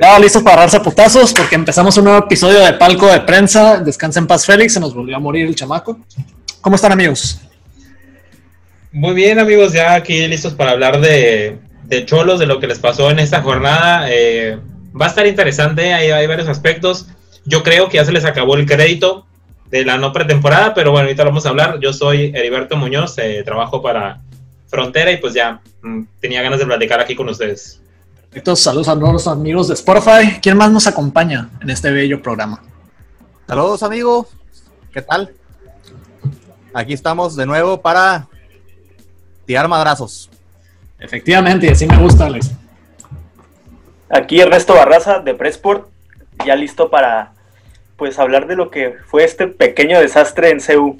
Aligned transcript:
Ya, 0.00 0.18
listos 0.18 0.42
para 0.42 0.62
darse 0.62 0.80
putazos 0.80 1.32
porque 1.32 1.54
empezamos 1.54 1.96
un 1.96 2.04
nuevo 2.04 2.18
episodio 2.24 2.60
de 2.60 2.72
Palco 2.72 3.06
de 3.06 3.20
Prensa. 3.20 3.78
Descansa 3.78 4.20
en 4.20 4.26
paz, 4.26 4.46
Félix. 4.46 4.74
Se 4.74 4.80
nos 4.80 4.94
volvió 4.94 5.16
a 5.16 5.20
morir 5.20 5.46
el 5.46 5.54
chamaco. 5.54 5.98
¿Cómo 6.60 6.76
están, 6.76 6.92
amigos? 6.92 7.40
Muy 8.90 9.14
bien, 9.14 9.38
amigos. 9.38 9.72
Ya 9.72 9.94
aquí 9.94 10.26
listos 10.26 10.54
para 10.54 10.72
hablar 10.72 11.00
de, 11.00 11.58
de 11.84 12.06
Cholos, 12.06 12.40
de 12.40 12.46
lo 12.46 12.58
que 12.58 12.66
les 12.66 12.78
pasó 12.78 13.10
en 13.10 13.18
esta 13.18 13.42
jornada. 13.42 14.06
Eh, 14.08 14.58
va 15.00 15.06
a 15.06 15.08
estar 15.08 15.26
interesante. 15.26 15.92
Hay, 15.92 16.10
hay 16.10 16.26
varios 16.26 16.48
aspectos. 16.48 17.06
Yo 17.44 17.62
creo 17.62 17.88
que 17.88 17.96
ya 17.96 18.04
se 18.04 18.12
les 18.12 18.24
acabó 18.24 18.56
el 18.56 18.66
crédito 18.66 19.26
de 19.70 19.84
la 19.84 19.98
no 19.98 20.12
pretemporada, 20.12 20.74
pero 20.74 20.90
bueno, 20.90 21.06
ahorita 21.06 21.24
lo 21.24 21.30
vamos 21.30 21.46
a 21.46 21.48
hablar. 21.48 21.80
Yo 21.80 21.92
soy 21.92 22.32
Heriberto 22.34 22.76
Muñoz, 22.76 23.18
eh, 23.18 23.42
trabajo 23.44 23.82
para 23.82 24.20
Frontera 24.68 25.10
y 25.12 25.16
pues 25.16 25.34
ya 25.34 25.60
mm, 25.82 26.02
tenía 26.20 26.42
ganas 26.42 26.58
de 26.58 26.66
platicar 26.66 27.00
aquí 27.00 27.14
con 27.14 27.28
ustedes. 27.28 27.81
Perfecto, 28.32 28.56
saludos 28.56 28.88
a 28.88 28.94
los 28.94 29.26
amigos 29.28 29.68
de 29.68 29.74
Spotify. 29.74 30.40
¿Quién 30.40 30.56
más 30.56 30.70
nos 30.72 30.86
acompaña 30.86 31.50
en 31.60 31.68
este 31.68 31.90
bello 31.90 32.22
programa? 32.22 32.62
Saludos 33.46 33.82
amigos, 33.82 34.28
¿qué 34.90 35.02
tal? 35.02 35.34
Aquí 36.72 36.94
estamos 36.94 37.36
de 37.36 37.44
nuevo 37.44 37.82
para 37.82 38.26
tirar 39.44 39.68
madrazos. 39.68 40.30
Efectivamente, 40.98 41.70
así 41.70 41.86
me 41.86 41.98
gusta, 41.98 42.24
Alex. 42.24 42.52
Aquí 44.08 44.40
Ernesto 44.40 44.76
Barraza 44.76 45.18
de 45.18 45.34
Pressport, 45.34 45.88
ya 46.46 46.56
listo 46.56 46.88
para 46.88 47.34
pues 47.98 48.18
hablar 48.18 48.46
de 48.46 48.56
lo 48.56 48.70
que 48.70 48.96
fue 49.08 49.24
este 49.24 49.46
pequeño 49.46 50.00
desastre 50.00 50.48
en 50.48 50.62
CEU. 50.62 50.96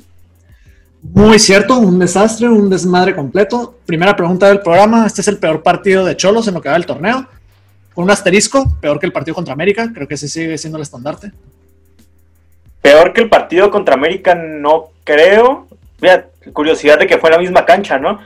Muy 1.03 1.41
cierto, 1.41 1.79
un 1.79 1.99
desastre, 1.99 2.49
un 2.49 2.71
desmadre 2.71 3.15
completo. 3.15 3.75
Primera 3.85 4.15
pregunta 4.15 4.47
del 4.47 4.61
programa, 4.61 5.05
este 5.05 5.21
es 5.21 5.29
el 5.29 5.39
peor 5.39 5.61
partido 5.61 6.05
de 6.05 6.17
Cholos 6.17 6.47
en 6.47 6.55
lo 6.55 6.63
que 6.63 6.69
va 6.69 6.77
del 6.77 6.87
torneo. 6.87 7.27
Con 7.93 8.05
un 8.05 8.11
asterisco, 8.11 8.65
peor 8.81 9.01
que 9.01 9.07
el 9.07 9.13
partido 9.13 9.35
contra 9.35 9.53
América, 9.53 9.91
creo 9.93 10.07
que 10.07 10.15
ese 10.15 10.29
sigue 10.29 10.57
siendo 10.57 10.79
el 10.79 10.83
estandarte. 10.83 11.33
Peor 12.81 13.13
que 13.13 13.23
el 13.23 13.29
partido 13.29 13.69
contra 13.73 13.95
América, 13.95 14.37
no 14.37 14.91
creo. 15.03 15.67
Mira, 16.01 16.29
curiosidad 16.53 17.01
de 17.01 17.09
que 17.09 17.19
fue 17.19 17.31
la 17.31 17.39
misma 17.39 17.67
cancha, 17.67 17.99
¿no? 17.99 18.21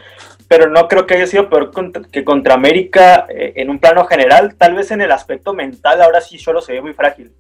Pero 0.47 0.69
no 0.69 0.87
creo 0.87 1.07
que 1.07 1.15
haya 1.15 1.27
sido 1.27 1.49
peor 1.49 1.73
que 2.11 2.25
contra 2.25 2.55
América 2.55 3.27
eh, 3.31 3.55
en 3.57 3.71
un 3.71 3.79
plano 3.79 4.05
general. 4.05 4.55
Tal 4.55 4.75
vez 4.75 4.91
en 4.91 5.01
el 5.01 5.13
aspecto 5.13 5.55
mental, 5.55 6.03
ahora 6.03 6.21
sí 6.21 6.37
Cholos 6.37 6.67
se 6.67 6.75
ve 6.75 6.83
muy 6.83 6.93
frágil. 6.93 7.33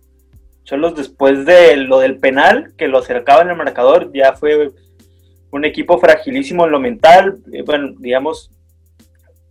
Cholos 0.64 0.96
después 0.96 1.44
de 1.44 1.76
lo 1.76 2.00
del 2.00 2.16
penal, 2.16 2.72
que 2.78 2.88
lo 2.88 2.98
acercaba 2.98 3.42
en 3.42 3.50
el 3.50 3.56
marcador, 3.56 4.10
ya 4.12 4.32
fue 4.32 4.72
un 5.50 5.64
equipo 5.64 5.98
fragilísimo 5.98 6.64
en 6.64 6.72
lo 6.72 6.80
mental. 6.80 7.38
Eh, 7.52 7.62
bueno, 7.62 7.94
digamos 7.98 8.50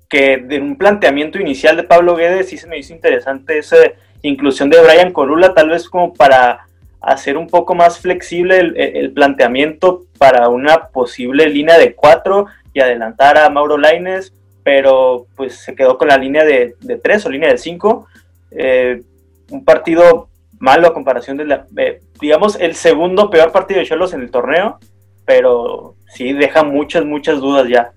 que 0.10 0.38
de 0.38 0.60
un 0.60 0.78
planteamiento 0.78 1.40
inicial 1.40 1.76
de 1.78 1.84
Pablo 1.84 2.16
Guedes 2.16 2.50
sí 2.50 2.58
se 2.58 2.68
me 2.68 2.78
hizo 2.78 2.94
interesante 2.94 3.58
esa 3.58 3.78
inclusión 4.22 4.70
de 4.70 4.82
Brian 4.82 5.12
Corula, 5.12 5.54
tal 5.54 5.70
vez 5.70 5.90
como 5.90 6.14
para 6.14 6.68
hacer 7.02 7.38
un 7.38 7.48
poco 7.48 7.76
más 7.76 8.00
flexible 8.00 8.58
el, 8.58 9.12
planteamiento 9.14 10.06
para 10.18 10.50
una 10.50 10.88
posible 10.88 11.48
línea 11.48 11.78
de 11.78 11.94
cuatro 11.94 12.48
y 12.74 12.80
adelantar 12.80 13.38
a 13.38 13.50
Mauro 13.50 13.78
Laines, 13.78 14.34
pero 14.64 15.28
pues 15.36 15.56
se 15.58 15.76
quedó 15.76 15.98
con 15.98 16.08
la 16.08 16.18
línea 16.18 16.44
de, 16.44 16.76
de 16.82 16.98
tres 16.98 17.26
o 17.26 17.30
línea 17.30 17.50
de 17.50 17.59
cinco. 17.59 18.08
Eh, 18.52 19.03
un 19.52 19.64
partido 19.64 20.30
malo 20.59 20.88
a 20.88 20.94
comparación 20.94 21.38
de 21.38 21.46
la, 21.46 21.68
eh, 21.78 22.00
digamos, 22.19 22.59
el 22.59 22.75
segundo 22.75 23.30
peor 23.30 23.52
partido 23.52 23.80
de 23.80 23.86
Cholos 23.86 24.14
en 24.14 24.22
el 24.22 24.31
torneo, 24.31 24.80
pero 25.25 25.96
sí 26.13 26.34
deja 26.34 26.63
muchas, 26.63 27.03
muchas 27.06 27.40
dudas 27.40 27.68
ya. 27.68 27.91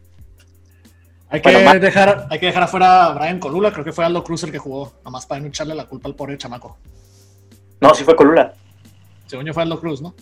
Hay 1.31 1.43
que, 1.43 1.53
Bueno, 1.53 1.79
dejar, 1.79 2.27
hay 2.31 2.39
que 2.39 2.47
dejar 2.47 2.63
afuera 2.63 3.05
a 3.07 3.13
Brian 3.13 3.39
Colula, 3.39 3.71
creo 3.71 3.85
que 3.85 3.93
fue 3.93 4.05
Aldo 4.05 4.25
Cruz 4.25 4.43
el 4.45 4.51
que 4.53 4.59
jugó, 4.59 4.95
nomás 5.05 5.27
para 5.27 5.41
no 5.43 5.47
echarle 5.49 5.75
la 5.75 5.85
culpa 5.85 6.09
al 6.09 6.15
pobre 6.15 6.39
chamaco. 6.39 6.79
No, 7.81 7.95
sí 7.95 8.03
fue 8.03 8.17
Colula. 8.17 8.55
Según 9.27 9.45
yo 9.45 9.53
fue 9.53 9.63
Aldo 9.63 9.79
Cruz, 9.79 10.01
¿no? 10.01 10.15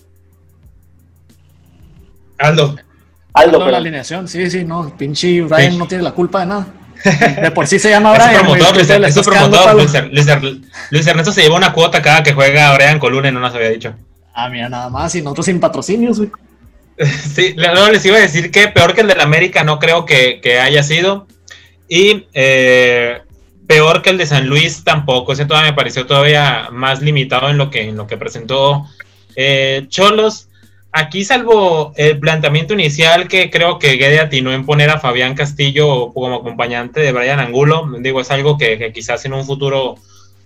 Aldo, 2.38 2.76
Aldo, 3.32 3.56
Aldo, 3.58 3.70
la 3.70 3.78
alineación, 3.78 4.28
sí, 4.28 4.50
sí, 4.50 4.64
no, 4.64 4.94
pinche 4.96 5.40
Brian 5.42 5.72
Sí. 5.72 5.78
no 5.78 5.86
tiene 5.86 6.02
la 6.04 6.12
culpa 6.12 6.40
de 6.40 6.46
nada. 6.46 6.66
De 7.40 7.50
por 7.50 7.66
sí 7.66 7.78
se 7.78 7.90
llama 7.90 8.12
Brian. 8.14 8.42
promotor, 8.44 8.74
Luis, 8.74 8.88
le 8.88 9.06
es 9.06 9.20
promotor. 9.20 9.74
Luis, 9.74 9.92
Luis 10.10 10.26
Luis 10.90 11.06
Ernesto 11.06 11.32
se 11.32 11.42
lleva 11.42 11.56
una 11.56 11.72
cuota 11.72 12.02
cada 12.02 12.22
que 12.22 12.34
juega 12.34 12.74
Brian 12.74 12.98
Coluna 12.98 13.28
y 13.28 13.32
no 13.32 13.40
nos 13.40 13.54
había 13.54 13.70
dicho. 13.70 13.94
Ah, 14.34 14.48
mira, 14.50 14.68
nada 14.68 14.90
más, 14.90 15.14
y 15.14 15.22
nosotros 15.22 15.46
sin 15.46 15.60
patrocinios, 15.60 16.18
güey. 16.18 16.30
Sí, 17.34 17.54
luego 17.56 17.90
les 17.90 18.04
iba 18.04 18.16
a 18.16 18.20
decir 18.20 18.50
que 18.50 18.68
peor 18.68 18.94
que 18.94 19.02
el 19.02 19.08
del 19.08 19.20
América 19.20 19.64
no 19.64 19.78
creo 19.78 20.04
que, 20.04 20.40
que 20.40 20.58
haya 20.60 20.82
sido. 20.82 21.26
Y 21.88 22.26
eh, 22.34 23.20
peor 23.66 24.02
que 24.02 24.10
el 24.10 24.18
de 24.18 24.26
San 24.26 24.46
Luis 24.46 24.84
tampoco. 24.84 25.32
Ese 25.32 25.46
todavía 25.46 25.70
me 25.70 25.76
pareció 25.76 26.06
todavía 26.06 26.68
más 26.72 27.02
limitado 27.02 27.50
en 27.50 27.58
lo 27.58 27.70
que, 27.70 27.88
en 27.88 27.96
lo 27.96 28.06
que 28.06 28.16
presentó 28.16 28.86
eh, 29.34 29.84
Cholos. 29.88 30.48
Aquí, 30.92 31.24
salvo 31.24 31.92
el 31.96 32.18
planteamiento 32.18 32.72
inicial 32.72 33.28
que 33.28 33.50
creo 33.50 33.78
que 33.78 33.96
Guede 33.96 34.18
atinó 34.18 34.52
en 34.54 34.64
poner 34.64 34.88
a 34.88 34.98
Fabián 34.98 35.34
Castillo 35.34 36.10
como 36.14 36.36
acompañante 36.36 37.00
de 37.00 37.12
Brian 37.12 37.38
Angulo, 37.38 37.86
digo, 37.98 38.22
es 38.22 38.30
algo 38.30 38.56
que, 38.56 38.78
que 38.78 38.94
quizás 38.94 39.22
en 39.26 39.34
un 39.34 39.44
futuro 39.44 39.96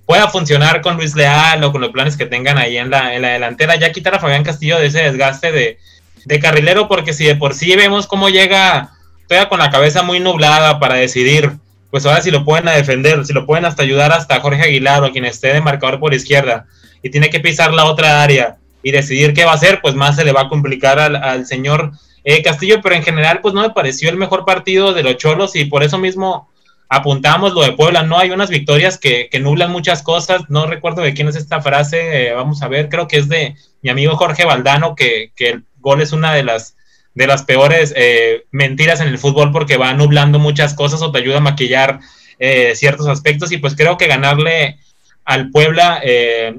pueda 0.06 0.26
funcionar 0.26 0.80
con 0.80 0.96
Luis 0.96 1.14
Leal 1.14 1.62
o 1.62 1.70
con 1.70 1.80
los 1.80 1.90
planes 1.90 2.16
que 2.16 2.26
tengan 2.26 2.58
ahí 2.58 2.78
en 2.78 2.90
la, 2.90 3.14
en 3.14 3.22
la 3.22 3.28
delantera. 3.28 3.76
Ya 3.76 3.92
quitar 3.92 4.16
a 4.16 4.18
Fabián 4.18 4.42
Castillo 4.42 4.80
de 4.80 4.86
ese 4.86 5.04
desgaste 5.04 5.52
de, 5.52 5.78
de 6.24 6.40
carrilero, 6.40 6.88
porque 6.88 7.12
si 7.12 7.24
de 7.24 7.36
por 7.36 7.54
sí 7.54 7.74
vemos 7.76 8.06
cómo 8.06 8.28
llega 8.28 8.90
todavía 9.28 9.48
con 9.48 9.58
la 9.58 9.70
cabeza 9.70 10.02
muy 10.02 10.20
nublada 10.20 10.78
para 10.80 10.96
decidir, 10.96 11.52
pues 11.90 12.06
ahora 12.06 12.20
si 12.20 12.30
lo 12.30 12.44
pueden 12.44 12.68
a 12.68 12.72
defender, 12.72 13.24
si 13.24 13.32
lo 13.32 13.46
pueden 13.46 13.64
hasta 13.64 13.82
ayudar 13.82 14.12
hasta 14.12 14.40
Jorge 14.40 14.62
Aguilar 14.62 15.02
o 15.04 15.12
quien 15.12 15.24
esté 15.24 15.52
de 15.52 15.60
marcador 15.60 15.98
por 16.00 16.14
izquierda 16.14 16.66
y 17.02 17.10
tiene 17.10 17.30
que 17.30 17.40
pisar 17.40 17.72
la 17.72 17.84
otra 17.84 18.22
área 18.22 18.58
y 18.82 18.92
decidir 18.92 19.34
qué 19.34 19.44
va 19.44 19.52
a 19.52 19.54
hacer, 19.54 19.80
pues 19.80 19.94
más 19.94 20.16
se 20.16 20.24
le 20.24 20.32
va 20.32 20.42
a 20.42 20.48
complicar 20.48 20.98
al, 20.98 21.16
al 21.16 21.46
señor 21.46 21.92
eh, 22.24 22.42
Castillo, 22.42 22.80
pero 22.82 22.94
en 22.94 23.02
general 23.02 23.40
pues 23.40 23.54
no 23.54 23.62
me 23.62 23.70
pareció 23.70 24.10
el 24.10 24.16
mejor 24.16 24.44
partido 24.44 24.92
de 24.92 25.02
los 25.02 25.16
Cholos 25.16 25.56
y 25.56 25.64
por 25.64 25.82
eso 25.82 25.98
mismo 25.98 26.48
apuntamos 26.88 27.54
lo 27.54 27.62
de 27.62 27.72
Puebla, 27.72 28.02
no 28.02 28.18
hay 28.18 28.30
unas 28.30 28.50
victorias 28.50 28.98
que, 28.98 29.28
que 29.30 29.38
nublan 29.38 29.70
muchas 29.70 30.02
cosas, 30.02 30.42
no 30.48 30.66
recuerdo 30.66 31.02
de 31.02 31.14
quién 31.14 31.28
es 31.28 31.36
esta 31.36 31.62
frase, 31.62 32.28
eh, 32.28 32.32
vamos 32.32 32.62
a 32.62 32.68
ver, 32.68 32.88
creo 32.88 33.06
que 33.06 33.18
es 33.18 33.28
de 33.28 33.54
mi 33.80 33.90
amigo 33.90 34.16
Jorge 34.16 34.44
Valdano, 34.44 34.96
que, 34.96 35.30
que 35.36 35.50
el 35.50 35.64
gol 35.80 36.00
es 36.00 36.12
una 36.12 36.34
de 36.34 36.44
las 36.44 36.76
de 37.14 37.26
las 37.26 37.42
peores 37.42 37.92
eh, 37.96 38.44
mentiras 38.52 39.00
en 39.00 39.08
el 39.08 39.18
fútbol 39.18 39.50
porque 39.50 39.76
va 39.76 39.92
nublando 39.94 40.38
muchas 40.38 40.74
cosas 40.74 41.02
o 41.02 41.10
te 41.10 41.18
ayuda 41.18 41.38
a 41.38 41.40
maquillar 41.40 41.98
eh, 42.38 42.74
ciertos 42.76 43.08
aspectos 43.08 43.52
y 43.52 43.58
pues 43.58 43.74
creo 43.74 43.98
que 43.98 44.06
ganarle 44.06 44.78
al 45.24 45.50
Puebla 45.50 46.00
eh, 46.02 46.58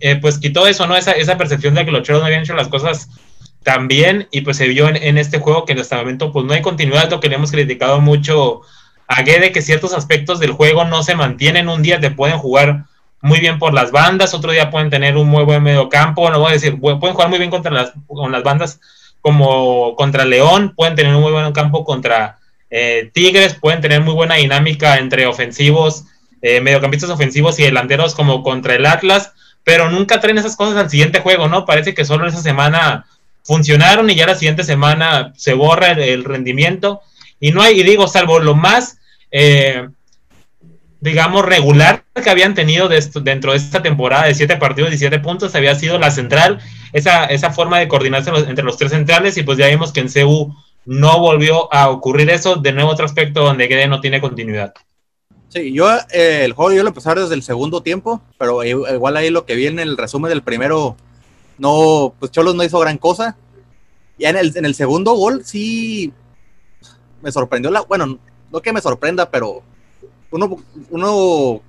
eh, 0.00 0.16
pues 0.16 0.38
quitó 0.38 0.66
eso, 0.66 0.86
¿no? 0.86 0.96
Esa, 0.96 1.12
esa 1.12 1.36
percepción 1.36 1.74
de 1.74 1.84
que 1.84 1.90
los 1.90 2.02
Cholos 2.02 2.20
no 2.20 2.26
habían 2.26 2.42
hecho 2.42 2.54
las 2.54 2.68
cosas 2.68 3.08
tan 3.62 3.88
bien 3.88 4.28
y 4.30 4.42
pues 4.42 4.56
se 4.56 4.68
vio 4.68 4.88
en, 4.88 4.96
en 4.96 5.18
este 5.18 5.38
juego 5.38 5.64
que 5.64 5.74
hasta 5.74 5.96
el 5.96 6.02
momento 6.02 6.32
pues 6.32 6.46
no 6.46 6.52
hay 6.52 6.62
continuidad, 6.62 7.10
lo 7.10 7.20
que 7.20 7.28
le 7.28 7.34
hemos 7.34 7.50
criticado 7.50 8.00
mucho 8.00 8.62
a 9.08 9.22
Guede, 9.22 9.52
que 9.52 9.62
ciertos 9.62 9.92
aspectos 9.94 10.38
del 10.38 10.52
juego 10.52 10.84
no 10.84 11.02
se 11.02 11.14
mantienen, 11.14 11.68
un 11.68 11.82
día 11.82 12.00
te 12.00 12.10
pueden 12.10 12.38
jugar 12.38 12.84
muy 13.20 13.40
bien 13.40 13.58
por 13.58 13.74
las 13.74 13.90
bandas, 13.90 14.34
otro 14.34 14.52
día 14.52 14.70
pueden 14.70 14.90
tener 14.90 15.16
un 15.16 15.28
muy 15.28 15.44
buen 15.44 15.62
medio 15.62 15.88
campo, 15.88 16.30
no 16.30 16.38
voy 16.38 16.50
a 16.50 16.54
decir, 16.54 16.78
pueden 16.80 16.98
jugar 17.00 17.28
muy 17.28 17.38
bien 17.38 17.50
contra 17.50 17.72
las, 17.72 17.92
con 18.06 18.30
las 18.30 18.42
bandas 18.42 18.80
como 19.20 19.96
contra 19.96 20.24
León, 20.24 20.74
pueden 20.76 20.94
tener 20.94 21.14
un 21.14 21.22
muy 21.22 21.32
buen 21.32 21.52
campo 21.52 21.84
contra 21.84 22.38
eh, 22.70 23.10
Tigres, 23.12 23.54
pueden 23.54 23.80
tener 23.80 24.00
muy 24.02 24.14
buena 24.14 24.36
dinámica 24.36 24.98
entre 24.98 25.26
ofensivos, 25.26 26.04
eh, 26.42 26.60
mediocampistas 26.60 27.10
ofensivos 27.10 27.58
y 27.58 27.64
delanteros 27.64 28.14
como 28.14 28.42
contra 28.42 28.74
el 28.74 28.86
Atlas, 28.86 29.32
pero 29.64 29.90
nunca 29.90 30.20
traen 30.20 30.38
esas 30.38 30.56
cosas 30.56 30.76
al 30.76 30.90
siguiente 30.90 31.20
juego, 31.20 31.48
¿no? 31.48 31.66
Parece 31.66 31.94
que 31.94 32.04
solo 32.04 32.26
esa 32.26 32.40
semana 32.40 33.06
funcionaron 33.42 34.08
y 34.10 34.14
ya 34.14 34.26
la 34.26 34.34
siguiente 34.34 34.62
semana 34.62 35.32
se 35.36 35.54
borra 35.54 35.92
el, 35.92 36.00
el 36.00 36.24
rendimiento 36.24 37.00
y 37.40 37.50
no 37.50 37.62
hay, 37.62 37.80
y 37.80 37.82
digo, 37.82 38.06
salvo 38.08 38.38
lo 38.38 38.54
más, 38.54 38.98
eh, 39.30 39.88
digamos, 41.00 41.44
regular 41.44 42.04
que 42.14 42.30
habían 42.30 42.54
tenido 42.54 42.88
dentro 42.88 43.52
de 43.52 43.58
esta 43.58 43.82
temporada 43.82 44.26
de 44.26 44.34
siete 44.34 44.56
partidos 44.56 44.92
y 44.92 44.98
siete 44.98 45.20
puntos, 45.20 45.54
había 45.54 45.74
sido 45.74 45.98
la 45.98 46.10
central, 46.10 46.60
esa, 46.92 47.26
esa 47.26 47.50
forma 47.50 47.78
de 47.78 47.88
coordinarse 47.88 48.30
entre 48.30 48.64
los 48.64 48.76
tres 48.76 48.90
centrales 48.90 49.36
y 49.36 49.42
pues 49.42 49.58
ya 49.58 49.68
vimos 49.68 49.92
que 49.92 50.00
en 50.00 50.08
CU 50.08 50.54
no 50.84 51.20
volvió 51.20 51.72
a 51.72 51.90
ocurrir 51.90 52.30
eso, 52.30 52.56
de 52.56 52.72
nuevo 52.72 52.90
otro 52.90 53.04
aspecto 53.04 53.44
donde 53.44 53.68
Guede 53.68 53.86
no 53.86 54.00
tiene 54.00 54.20
continuidad. 54.20 54.72
Sí, 55.48 55.72
yo 55.72 55.88
eh, 56.10 56.42
el 56.44 56.52
juego 56.52 56.72
yo 56.72 56.82
lo 56.82 56.92
ver 56.92 57.18
desde 57.20 57.34
el 57.34 57.42
segundo 57.42 57.82
tiempo, 57.82 58.20
pero 58.36 58.62
igual 58.64 59.16
ahí 59.16 59.30
lo 59.30 59.46
que 59.46 59.54
vi 59.54 59.66
en 59.66 59.78
el 59.78 59.96
resumen 59.96 60.28
del 60.28 60.42
primero, 60.42 60.96
no, 61.56 62.14
pues 62.18 62.32
Cholos 62.32 62.54
no 62.54 62.64
hizo 62.64 62.78
gran 62.78 62.98
cosa. 62.98 63.36
Ya 64.18 64.30
en 64.30 64.36
el, 64.36 64.56
en 64.56 64.64
el 64.64 64.74
segundo 64.74 65.12
gol 65.12 65.42
sí 65.44 66.12
me 67.22 67.32
sorprendió 67.32 67.70
la, 67.70 67.82
bueno, 67.82 68.18
no 68.50 68.60
que 68.60 68.72
me 68.72 68.80
sorprenda, 68.80 69.30
pero 69.30 69.62
uno, 70.30 70.56
uno 70.90 71.60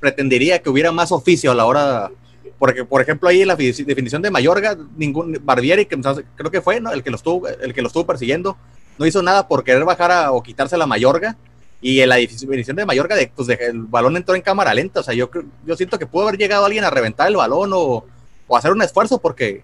pretendería 0.00 0.60
que 0.60 0.70
hubiera 0.70 0.92
más 0.92 1.10
oficio 1.12 1.50
a 1.50 1.54
la 1.54 1.66
hora, 1.66 2.10
porque 2.58 2.84
por 2.84 3.00
ejemplo 3.02 3.28
ahí 3.28 3.42
en 3.42 3.48
la 3.48 3.56
fi- 3.56 3.72
definición 3.84 4.22
de 4.22 4.30
Mayorga, 4.30 4.76
ningún 4.96 5.38
Barbieri, 5.42 5.86
que 5.86 5.98
creo 6.36 6.50
que 6.50 6.60
fue, 6.62 6.80
¿no? 6.80 6.92
el 6.92 7.02
que 7.02 7.10
lo 7.10 7.16
estuvo, 7.16 7.48
el 7.48 7.74
que 7.74 7.82
lo 7.82 7.88
estuvo 7.88 8.06
persiguiendo, 8.06 8.56
no 8.98 9.06
hizo 9.06 9.22
nada 9.22 9.46
por 9.48 9.64
querer 9.64 9.84
bajar 9.84 10.28
o 10.30 10.42
quitarse 10.42 10.76
la 10.76 10.86
Mayorga 10.86 11.36
Y 11.80 12.00
en 12.00 12.08
la 12.08 12.16
definición 12.16 12.74
de 12.76 12.84
Mallorca, 12.84 13.14
de, 13.14 13.30
pues 13.34 13.48
el 13.48 13.82
balón 13.82 14.16
entró 14.16 14.34
en 14.34 14.42
cámara 14.42 14.74
lenta. 14.74 14.98
O 14.98 15.02
sea, 15.04 15.14
yo, 15.14 15.30
yo 15.64 15.76
siento 15.76 15.96
que 15.96 16.06
pudo 16.06 16.26
haber 16.26 16.36
llegado 16.36 16.64
alguien 16.64 16.82
a 16.82 16.90
reventar 16.90 17.28
el 17.28 17.36
balón 17.36 17.70
o, 17.72 18.04
o 18.48 18.56
hacer 18.56 18.72
un 18.72 18.82
esfuerzo 18.82 19.18
porque, 19.20 19.62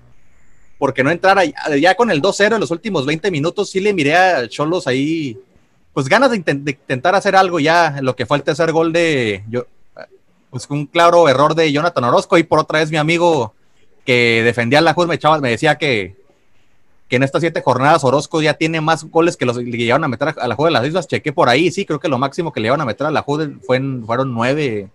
porque 0.78 1.02
no 1.02 1.10
entrara. 1.10 1.42
Ya 1.80 1.96
con 1.96 2.12
el 2.12 2.22
2-0 2.22 2.54
en 2.54 2.60
los 2.60 2.70
últimos 2.70 3.04
20 3.04 3.32
minutos, 3.32 3.68
sí 3.70 3.80
le 3.80 3.92
miré 3.92 4.14
a 4.14 4.46
Cholos 4.48 4.86
ahí, 4.86 5.36
pues 5.94 6.08
ganas 6.08 6.30
de, 6.30 6.36
intentar 6.36 7.14
hacer 7.14 7.36
algo 7.36 7.60
ya. 7.60 7.98
Lo 8.02 8.14
que 8.14 8.26
fue 8.26 8.36
el 8.36 8.42
tercer 8.42 8.72
gol 8.72 8.92
de. 8.92 9.44
Yo, 9.48 9.66
pues 10.50 10.68
un 10.68 10.86
claro 10.86 11.28
error 11.28 11.54
de 11.54 11.72
Jonathan 11.72 12.04
Orozco. 12.04 12.36
Y 12.36 12.42
por 12.42 12.58
otra 12.58 12.80
vez, 12.80 12.90
mi 12.90 12.98
amigo 12.98 13.54
que 14.04 14.42
defendía 14.44 14.82
la 14.82 14.92
Juz 14.92 15.06
me, 15.06 15.18
me 15.40 15.50
decía 15.50 15.76
que 15.76 16.22
que 17.08 17.16
en 17.16 17.22
estas 17.22 17.42
siete 17.42 17.60
jornadas 17.60 18.04
Orozco 18.04 18.40
ya 18.40 18.54
tiene 18.54 18.80
más 18.80 19.04
goles 19.04 19.36
que 19.36 19.44
los 19.44 19.58
que 19.58 19.64
llevaron 19.64 20.04
a 20.04 20.08
meter 20.08 20.34
a 20.38 20.48
la 20.48 20.54
Juve 20.54 20.68
de 20.68 20.72
las 20.72 20.86
Islas. 20.86 21.06
Chequé 21.06 21.32
por 21.32 21.48
ahí, 21.48 21.70
sí, 21.70 21.84
creo 21.84 22.00
que 22.00 22.08
lo 22.08 22.18
máximo 22.18 22.52
que 22.52 22.60
le 22.60 22.66
llevaron 22.66 22.82
a 22.82 22.86
meter 22.86 23.06
a 23.06 23.10
la 23.10 23.22
Juve 23.22 23.56
fueron 23.62 24.32
nueve 24.32 24.88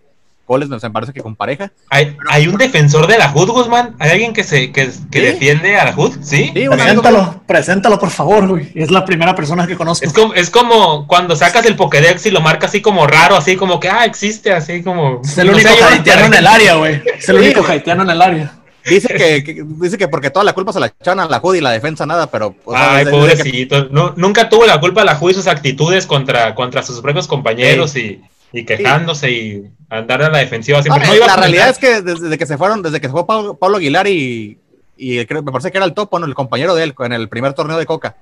goles, 0.50 0.68
me 0.68 0.90
parece 0.90 1.12
que 1.12 1.20
con 1.20 1.36
pareja. 1.36 1.70
¿Hay, 1.90 2.16
¿hay 2.28 2.48
un 2.48 2.56
defensor 2.56 3.06
de 3.06 3.16
la 3.16 3.28
Jud, 3.28 3.48
Guzmán? 3.50 3.94
¿Hay 4.00 4.10
alguien 4.10 4.32
que 4.32 4.42
se 4.42 4.72
que, 4.72 4.90
defiende 5.12 5.76
a 5.76 5.84
la 5.84 5.92
Jud? 5.92 6.16
¿Sí? 6.22 6.52
preséntalo, 6.52 7.42
preséntalo, 7.46 7.98
por 8.00 8.10
favor, 8.10 8.48
güey. 8.48 8.72
Es 8.74 8.90
la 8.90 9.04
primera 9.04 9.36
persona 9.36 9.68
que 9.68 9.76
conozco. 9.76 10.04
Es 10.04 10.12
como, 10.12 10.34
es 10.34 10.50
como 10.50 11.06
cuando 11.06 11.36
sacas 11.36 11.64
el 11.66 11.76
Pokédex 11.76 12.26
y 12.26 12.32
lo 12.32 12.40
marcas 12.40 12.70
así 12.70 12.82
como 12.82 13.06
raro, 13.06 13.36
así 13.36 13.54
como 13.54 13.78
que, 13.78 13.88
ah, 13.88 14.04
existe, 14.04 14.52
así 14.52 14.82
como... 14.82 15.20
Es 15.24 15.38
el 15.38 15.50
único 15.50 15.68
haitiano 15.88 16.26
en 16.26 16.34
el 16.34 16.46
área, 16.46 16.74
güey. 16.74 17.00
Es 17.16 17.28
el 17.28 17.36
único 17.36 17.64
haitiano 17.64 18.02
en 18.02 18.10
el 18.10 18.20
área. 18.20 18.52
Dice 18.84 19.08
que, 19.14 19.64
dice 19.80 19.98
que 19.98 20.08
porque 20.08 20.30
toda 20.30 20.44
la 20.44 20.52
culpa 20.52 20.72
se 20.72 20.80
la 20.80 20.86
echaron 20.86 21.20
a 21.20 21.28
la 21.28 21.38
Judy 21.38 21.58
y 21.58 21.60
la 21.60 21.70
defensa 21.70 22.06
nada, 22.06 22.28
pero. 22.28 22.56
Ay, 22.74 23.04
pobrecito. 23.04 23.88
nunca 24.16 24.48
tuvo 24.48 24.66
la 24.66 24.80
culpa 24.80 25.04
la 25.04 25.14
Judy 25.14 25.32
y 25.32 25.34
sus 25.34 25.46
actitudes 25.46 26.06
contra, 26.06 26.54
contra 26.54 26.82
sus 26.82 27.00
propios 27.00 27.28
compañeros 27.28 27.94
y, 27.94 28.20
y, 28.52 28.64
quejándose 28.64 29.30
y 29.30 29.70
andar 29.88 30.22
a 30.22 30.30
la 30.30 30.38
defensiva 30.38 30.82
siempre. 30.82 31.18
la 31.18 31.36
realidad 31.36 31.68
es 31.70 31.78
que 31.78 32.02
desde 32.02 32.38
que 32.38 32.46
se 32.46 32.58
fueron, 32.58 32.82
desde 32.82 33.00
que 33.00 33.06
se 33.06 33.12
fue 33.12 33.26
Pablo, 33.26 33.76
Aguilar 33.76 34.06
y, 34.06 34.58
y 34.96 35.18
me 35.18 35.42
parece 35.42 35.70
que 35.70 35.78
era 35.78 35.86
el 35.86 35.94
topo, 35.94 36.18
el 36.18 36.34
compañero 36.34 36.74
de 36.74 36.84
él 36.84 36.94
en 36.98 37.12
el 37.12 37.28
primer 37.28 37.54
torneo 37.54 37.78
de 37.78 37.86
Coca. 37.86 38.16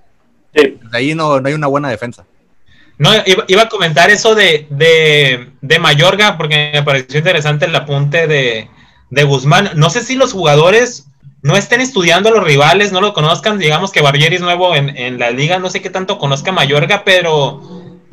De 0.52 0.78
ahí 0.92 1.14
no, 1.14 1.40
no 1.40 1.48
hay 1.48 1.54
una 1.54 1.66
buena 1.66 1.88
defensa. 1.88 2.24
No, 2.98 3.10
iba, 3.46 3.62
a 3.62 3.68
comentar 3.68 4.10
eso 4.10 4.34
de, 4.34 4.66
de, 4.70 5.50
de 5.60 5.78
Mayorga, 5.78 6.36
porque 6.36 6.70
me 6.74 6.82
pareció 6.82 7.18
interesante 7.18 7.66
el 7.66 7.76
apunte 7.76 8.26
de, 8.26 8.68
de 9.10 9.24
Guzmán. 9.24 9.70
No 9.76 9.88
sé 9.88 10.02
si 10.02 10.16
los 10.16 10.32
jugadores 10.32 11.06
no 11.42 11.56
estén 11.56 11.80
estudiando 11.80 12.28
a 12.28 12.32
los 12.32 12.44
rivales, 12.44 12.92
no 12.92 13.00
lo 13.00 13.14
conozcan. 13.14 13.58
Digamos 13.58 13.92
que 13.92 14.02
Barbieri 14.02 14.36
es 14.36 14.42
nuevo 14.42 14.74
en, 14.74 15.18
la 15.18 15.30
liga, 15.30 15.58
no 15.58 15.70
sé 15.70 15.80
qué 15.80 15.90
tanto 15.90 16.18
conozca 16.18 16.52
Mayorga, 16.52 17.02
pero 17.04 17.60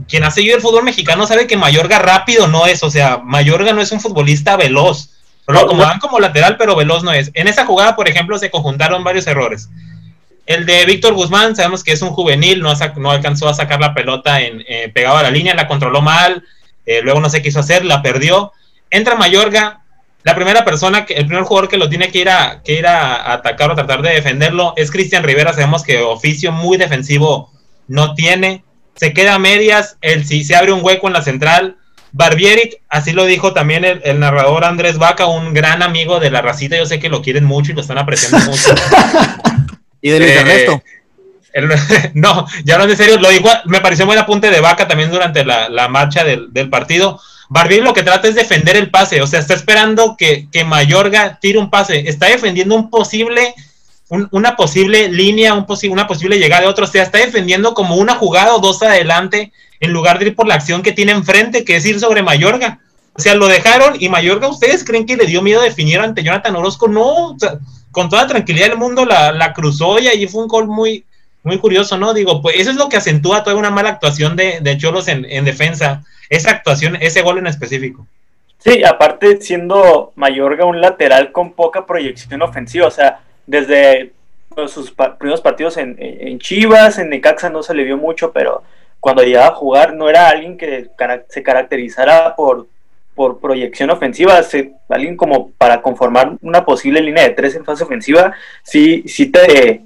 quien 0.08 0.24
ha 0.24 0.32
seguido 0.32 0.56
el 0.56 0.62
fútbol 0.62 0.84
mexicano 0.84 1.26
sabe 1.26 1.48
que 1.48 1.58
Mayorga 1.58 2.00
rápido 2.00 2.48
no 2.48 2.66
es. 2.66 2.84
O 2.84 2.90
sea, 2.90 3.18
Mayorga 3.24 3.74
no 3.74 3.82
es 3.82 3.92
un 3.92 4.02
futbolista 4.02 4.58
veloz. 4.58 5.12
Lo 5.48 5.68
como 5.68 5.84
van 5.84 6.00
como 6.00 6.20
lateral, 6.20 6.58
pero 6.58 6.76
veloz 6.76 7.04
no 7.04 7.12
es. 7.12 7.32
En 7.34 7.48
esa 7.48 7.66
jugada, 7.66 7.96
por 7.96 8.08
ejemplo, 8.08 8.38
se 8.38 8.50
conjuntaron 8.50 9.04
varios 9.04 9.28
errores. 9.28 9.70
El 10.46 10.66
de 10.66 10.86
Víctor 10.86 11.14
Guzmán, 11.14 11.56
sabemos 11.56 11.84
que 11.84 11.92
es 11.92 12.02
un 12.02 12.10
juvenil, 12.10 12.62
no, 12.62 12.74
no 12.98 13.12
alcanzó 13.12 13.48
a 13.48 13.54
sacar 13.54 13.80
la 13.80 13.94
pelota 13.94 14.42
en, 14.42 14.64
eh, 14.68 14.92
pegado 14.94 15.18
a 15.18 15.24
la 15.24 15.32
línea, 15.32 15.56
la 15.56 15.68
controló 15.68 16.02
mal, 16.02 16.44
eh, 16.86 17.02
luego 17.02 17.20
no 17.20 17.30
se 17.30 17.42
quiso 17.42 17.60
hacer, 17.60 17.84
la 17.84 18.02
perdió. 18.02 18.52
Entra 18.92 19.16
Mayorga, 19.16 19.82
la 20.24 20.36
primera 20.36 20.64
persona, 20.64 21.06
que, 21.06 21.14
el 21.14 21.26
primer 21.26 21.44
jugador 21.44 21.70
que 21.70 21.78
lo 21.78 21.90
tiene 21.90 22.12
que 22.12 22.20
ir 22.20 22.30
a, 22.30 22.62
que 22.64 22.74
ir 22.74 22.88
a 22.88 23.32
atacar 23.34 23.72
o 23.72 23.76
tratar 23.76 24.02
de 24.02 24.12
defenderlo 24.12 24.74
es 24.76 24.92
Cristian 24.92 25.24
Rivera. 25.24 25.54
Sabemos 25.54 25.84
que 25.84 26.00
oficio 26.00 26.52
muy 26.52 26.78
defensivo 26.78 27.52
no 27.88 28.14
tiene. 28.16 28.64
Se 28.96 29.14
queda 29.14 29.36
a 29.36 29.40
medias, 29.40 29.98
el, 30.02 30.26
si 30.26 30.44
se 30.44 30.56
abre 30.56 30.72
un 30.72 30.84
hueco 30.84 31.08
en 31.08 31.14
la 31.14 31.22
central. 31.22 31.78
Barbieri, 32.12 32.78
así 32.88 33.12
lo 33.12 33.26
dijo 33.26 33.54
también 33.54 33.84
el, 33.84 34.20
narrador 34.20 34.64
Andrés 34.64 34.98
Vaca, 34.98 35.26
un 35.26 35.54
gran 35.54 35.84
amigo 35.84 36.20
de 36.22 36.32
la 36.32 36.42
racita. 36.42 36.78
Yo 36.78 36.86
sé 36.86 37.00
que 37.00 37.10
lo 37.10 37.22
quieren 37.22 37.44
mucho 37.44 37.72
y 37.72 37.76
lo 37.76 37.82
están 37.82 37.98
apreciando 37.98 38.40
mucho. 38.52 38.74
y 40.02 40.10
de 40.10 40.20
Luis 40.20 40.32
eh, 40.32 40.40
Ernesto. 40.40 40.84
no, 42.14 42.46
ya 42.64 42.78
no 42.78 42.84
en 42.84 42.98
serio, 42.98 43.18
lo 43.18 43.30
dijo, 43.30 43.50
me 43.66 43.80
pareció 43.80 44.06
buen 44.06 44.20
apunte 44.20 44.52
de 44.52 44.60
Vaca 44.60 44.88
también 44.88 45.10
durante 45.10 45.46
la, 45.46 45.88
marcha 45.88 46.24
del, 46.24 46.52
del 46.52 46.70
partido 46.70 47.20
Barbieri 47.50 47.84
lo 47.84 47.94
que 47.94 48.04
trata 48.04 48.28
es 48.28 48.36
defender 48.36 48.76
el 48.76 48.90
pase, 48.90 49.22
o 49.22 49.28
sea, 49.28 49.40
está 49.40 49.54
esperando 49.54 50.16
que, 50.18 50.48
que 50.52 50.64
Mayorga 50.64 51.38
tire 51.40 51.60
un 51.60 51.70
pase, 51.70 52.10
está 52.10 52.28
defendiendo 52.28 52.76
un 52.76 52.90
posible, 52.90 53.54
una 54.10 54.56
posible 54.56 55.10
línea, 55.10 55.54
un 55.54 55.66
una 55.90 56.08
posible 56.08 56.38
llegada 56.38 56.64
de 56.64 56.68
otro, 56.68 56.86
o 56.86 56.88
sea, 56.88 57.04
está 57.04 57.18
defendiendo 57.18 57.74
como 57.74 57.96
una 57.96 58.16
jugada 58.16 58.54
o 58.54 58.60
dos 58.60 58.84
adelante 58.84 59.52
en 59.80 59.92
lugar 59.92 60.20
de 60.20 60.28
ir 60.28 60.36
por 60.36 60.48
la 60.48 60.56
acción 60.56 60.84
que 60.84 60.92
tiene 60.92 61.12
enfrente, 61.12 61.66
que 61.66 61.76
es 61.76 61.86
ir 61.86 62.00
sobre 62.00 62.24
Mayorga. 62.24 62.80
O 63.14 63.22
sea, 63.22 63.34
lo 63.34 63.48
dejaron 63.48 63.96
y 64.00 64.10
Mayorga, 64.10 64.48
¿ustedes 64.48 64.84
creen 64.84 65.06
que 65.06 65.16
le 65.16 65.26
dio 65.26 65.42
miedo 65.42 65.62
definir 65.62 66.00
ante 66.00 66.24
Jonathan 66.24 66.56
Orozco? 66.56 66.88
No, 66.88 67.36
con 67.92 68.10
toda 68.10 68.28
tranquilidad 68.28 68.68
del 68.68 68.78
mundo 68.78 69.06
la, 69.06 69.32
la 69.32 69.54
cruzó 69.54 70.00
y 70.00 70.08
allí 70.08 70.28
fue 70.28 70.44
un 70.44 70.50
gol 70.50 70.68
muy, 70.68 71.06
muy 71.44 71.58
curioso, 71.60 71.98
¿no? 71.98 72.14
Digo, 72.14 72.42
pues 72.42 72.58
eso 72.58 72.72
es 72.72 72.76
lo 72.76 72.90
que 72.90 72.98
acentúa 72.98 73.44
toda 73.44 73.56
una 73.56 73.72
mala 73.72 73.90
actuación 73.90 74.36
de, 74.36 74.60
de 74.60 74.78
Cholos 74.78 75.08
en, 75.08 75.26
en 75.30 75.46
defensa 75.46 76.04
esa 76.30 76.52
actuación, 76.52 76.98
ese 77.00 77.22
gol 77.22 77.38
en 77.38 77.48
específico. 77.48 78.06
Sí, 78.60 78.84
aparte 78.84 79.40
siendo 79.42 80.12
Mayorga 80.16 80.66
un 80.66 80.82
lateral 80.82 81.32
con 81.32 81.54
poca 81.54 81.86
proyección 81.86 82.42
ofensiva, 82.42 82.88
o 82.88 82.92
sea, 82.92 83.20
desde 83.48 84.14
sus 84.68 84.92
primeros 84.92 85.42
partidos 85.42 85.78
en, 85.78 86.40
Chivas, 86.40 86.98
en 86.98 87.10
Necaxa 87.10 87.50
no 87.50 87.62
se 87.62 87.74
le 87.74 87.84
vio 87.84 87.98
mucho, 87.98 88.32
pero 88.32 88.64
cuando 89.00 89.24
llegaba 89.24 89.48
a 89.48 89.56
jugar 89.56 89.94
no 89.94 90.10
era 90.10 90.30
alguien 90.30 90.58
que 90.58 90.90
se 91.28 91.44
caracterizara 91.44 92.36
por, 92.36 92.68
por 93.14 93.40
proyección 93.40 93.90
ofensiva, 93.90 94.40
alguien 94.90 95.18
como 95.18 95.52
para 95.52 95.82
conformar 95.82 96.38
una 96.42 96.66
posible 96.66 97.02
línea 97.02 97.24
de 97.24 97.32
tres 97.32 97.56
en 97.56 97.66
fase 97.66 97.84
ofensiva, 97.84 98.34
sí, 98.64 99.04
sí 99.08 99.28
te, 99.28 99.82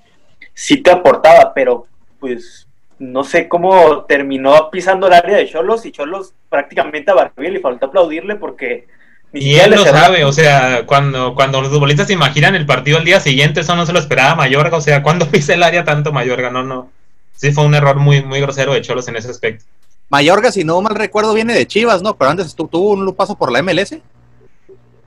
sí 0.54 0.78
te 0.78 0.92
aportaba, 0.92 1.54
pero 1.54 1.88
pues 2.20 2.68
no 3.00 3.24
sé 3.24 3.48
cómo 3.48 4.04
terminó 4.06 4.70
pisando 4.70 5.08
el 5.08 5.14
área 5.14 5.38
de 5.38 5.48
Cholos 5.48 5.86
y 5.86 5.92
Cholos 5.92 6.34
prácticamente 6.50 7.12
a 7.12 7.16
Barbiel 7.16 7.54
le 7.54 7.60
faltó 7.60 7.88
aplaudirle 7.88 8.36
porque... 8.36 8.99
y 9.34 9.56
él 9.56 9.72
lo 9.72 9.84
sabe, 9.84 10.24
o 10.26 10.32
sea, 10.32 10.86
cuando, 10.86 11.36
cuando 11.36 11.62
los 11.62 11.70
futbolistas 11.70 12.08
se 12.08 12.14
imaginan 12.14 12.56
el 12.56 12.66
partido 12.66 12.98
al 12.98 13.06
día 13.06 13.20
siguiente, 13.20 13.62
eso 13.62 13.76
no 13.76 13.86
se 13.86 13.94
lo 13.94 14.00
esperaba 14.00 14.36
Mayorga, 14.36 14.78
o 14.78 14.82
sea, 14.82 15.04
cuando 15.04 15.28
pisa 15.32 15.54
el 15.54 15.64
área 15.64 15.84
tanto 15.84 16.12
Mayorga? 16.12 16.50
No, 16.50 16.64
no. 16.64 16.92
Sí 17.36 17.52
fue 17.52 17.66
un 17.66 17.76
error 17.76 17.98
muy, 17.98 18.24
muy 18.24 18.42
grosero 18.42 18.74
de 18.74 18.82
Cholos 18.82 19.08
en 19.08 19.16
ese 19.16 19.30
aspecto. 19.30 19.66
Mayorga, 20.10 20.52
si 20.52 20.64
no 20.64 20.82
mal 20.82 20.96
recuerdo, 20.96 21.34
viene 21.34 21.54
de 21.54 21.68
Chivas, 21.68 22.02
¿no? 22.02 22.16
Pero 22.16 22.32
antes 22.32 22.56
tuvo 22.56 22.92
un 22.92 23.14
paso 23.14 23.38
por 23.38 23.52
la 23.52 23.62
MLS, 23.62 23.98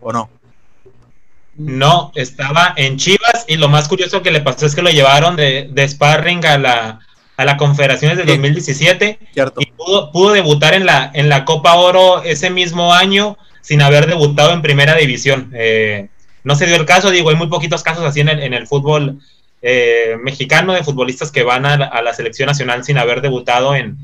¿o 0.00 0.12
no? 0.12 0.30
No, 1.56 2.12
estaba 2.14 2.72
en 2.76 2.96
Chivas 2.96 3.44
y 3.48 3.56
lo 3.56 3.68
más 3.68 3.88
curioso 3.88 4.22
que 4.22 4.30
le 4.30 4.40
pasó 4.40 4.64
es 4.66 4.74
que 4.74 4.82
lo 4.82 4.90
llevaron 4.90 5.36
de, 5.36 5.68
de 5.70 5.88
sparring 5.88 6.46
a 6.46 6.56
la, 6.56 7.00
a 7.36 7.44
la 7.44 7.56
Confederaciones 7.56 8.16
del 8.16 8.26
2017 8.26 9.18
y 9.34 9.66
pudo, 9.72 10.32
debutar 10.32 10.74
en 10.74 10.86
la, 10.86 11.10
en 11.12 11.28
la 11.28 11.44
Copa 11.44 11.74
Oro 11.74 12.22
ese 12.22 12.50
mismo 12.50 12.94
año 12.94 13.36
sin 13.62 13.80
haber 13.80 14.06
debutado 14.06 14.52
en 14.52 14.60
primera 14.60 14.94
división. 14.96 15.50
Eh, 15.54 16.08
no 16.44 16.54
se 16.56 16.66
dio 16.66 16.76
el 16.76 16.84
caso, 16.84 17.10
digo, 17.10 17.30
hay 17.30 17.36
muy 17.36 17.46
poquitos 17.46 17.82
casos 17.82 18.04
así 18.04 18.20
en 18.20 18.28
el, 18.28 18.42
en 18.42 18.52
el 18.52 18.66
fútbol 18.66 19.20
eh, 19.62 20.16
mexicano 20.20 20.74
de 20.74 20.84
futbolistas 20.84 21.30
que 21.30 21.44
van 21.44 21.64
a, 21.64 22.02
la 22.02 22.14
selección 22.14 22.48
nacional 22.48 22.84
sin 22.84 22.98
haber 22.98 23.22
debutado 23.22 23.74
en, 23.74 23.96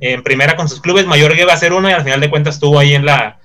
en 0.00 0.22
primera 0.22 0.56
con 0.56 0.68
sus 0.68 0.80
clubes. 0.80 1.06
Mayor 1.06 1.34
que 1.34 1.44
va 1.44 1.54
a 1.54 1.56
ser 1.56 1.72
uno 1.72 1.88
y 1.88 1.92
al 1.92 2.04
final 2.04 2.20
de 2.20 2.30
cuentas 2.30 2.56
estuvo 2.56 2.78
ahí 2.78 2.94
en 2.94 3.06
la, 3.06 3.38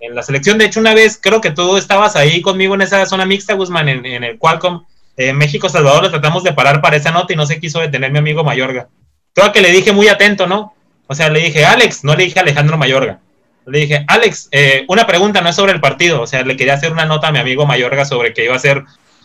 en 0.00 0.14
la 0.14 0.22
selección. 0.22 0.58
De 0.58 0.66
hecho, 0.66 0.80
una 0.80 0.94
vez 0.94 1.18
creo 1.20 1.40
que 1.40 1.50
tú 1.50 1.76
estabas 1.76 2.16
ahí 2.16 2.40
conmigo 2.40 2.74
en 2.74 2.82
esa 2.82 3.04
zona 3.06 3.26
mixta, 3.26 3.54
Guzmán, 3.54 3.88
en, 3.88 4.24
el 4.24 4.38
Qualcomm 4.38 4.84
eh, 5.16 5.32
México-Salvador 5.32 6.04
le 6.04 6.10
tratamos 6.10 6.44
de 6.44 6.52
parar 6.52 6.80
para 6.80 6.96
esa 6.96 7.10
nota 7.10 7.32
y 7.32 7.36
no 7.36 7.46
se 7.46 7.58
quiso 7.58 7.80
detener 7.80 8.12
mi 8.12 8.18
amigo 8.18 8.44
Mayorga. 8.44 8.88
Todo 9.32 9.52
que 9.52 9.62
le 9.62 9.72
dije 9.72 9.92
muy 9.92 10.08
atento, 10.08 10.46
¿no? 10.46 10.74
O 11.06 11.14
sea, 11.14 11.28
le 11.30 11.40
dije, 11.40 11.64
Alex, 11.64 12.04
no 12.04 12.14
le 12.14 12.24
dije 12.24 12.40
Alejandro 12.40 12.76
Mayorga. 12.76 13.20
Le 13.66 13.80
dije, 13.80 14.04
Alex, 14.06 14.48
eh, 14.52 14.84
una 14.88 15.06
pregunta 15.06 15.40
no 15.40 15.48
es 15.48 15.56
sobre 15.56 15.72
el 15.72 15.80
partido. 15.80 16.22
O 16.22 16.26
sea, 16.26 16.42
le 16.42 16.56
quería 16.56 16.74
hacer 16.74 16.92
una 16.92 17.04
nota 17.04 17.28
a 17.28 17.32
mi 17.32 17.38
amigo 17.38 17.66
Mayorga 17.66 18.04
sobre 18.04 18.32
que 18.32 18.44
iba 18.44 18.54
a 18.54 18.60
ser 18.60 18.84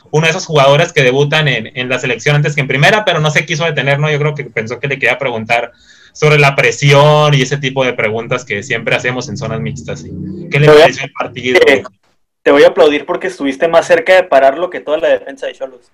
uno 0.09 0.25
de 0.25 0.31
esos 0.31 0.45
jugadores 0.45 0.91
que 0.91 1.03
debutan 1.03 1.47
en, 1.47 1.89
la 1.89 1.99
selección 1.99 2.35
antes 2.35 2.55
que 2.55 2.61
en 2.61 2.67
primera, 2.67 3.05
pero 3.05 3.19
no 3.19 3.31
se 3.31 3.45
quiso 3.45 3.65
detener, 3.65 3.99
¿no? 3.99 4.11
Yo 4.11 4.19
creo 4.19 4.35
que 4.35 4.43
pensó 4.45 4.79
que 4.79 4.87
le 4.87 4.99
quería 4.99 5.17
preguntar 5.17 5.71
sobre 6.11 6.37
la 6.37 6.55
presión 6.55 7.33
y 7.33 7.41
ese 7.41 7.57
tipo 7.57 7.85
de 7.85 7.93
preguntas 7.93 8.43
que 8.43 8.63
siempre 8.63 8.95
hacemos 8.95 9.29
en 9.29 9.37
zonas 9.37 9.61
mixtas. 9.61 10.03
¿Qué 10.51 10.59
le 10.59 10.67
pareció 10.67 11.05
el 11.05 11.13
partido? 11.13 11.59
te 12.43 12.51
voy 12.51 12.63
a 12.63 12.69
aplaudir 12.69 13.05
porque 13.05 13.27
estuviste 13.27 13.67
más 13.67 13.85
cerca 13.85 14.15
de 14.15 14.23
pararlo 14.23 14.71
que 14.71 14.79
toda 14.79 14.97
la 14.97 15.09
defensa 15.09 15.45
de 15.45 15.53
Cholos. 15.53 15.91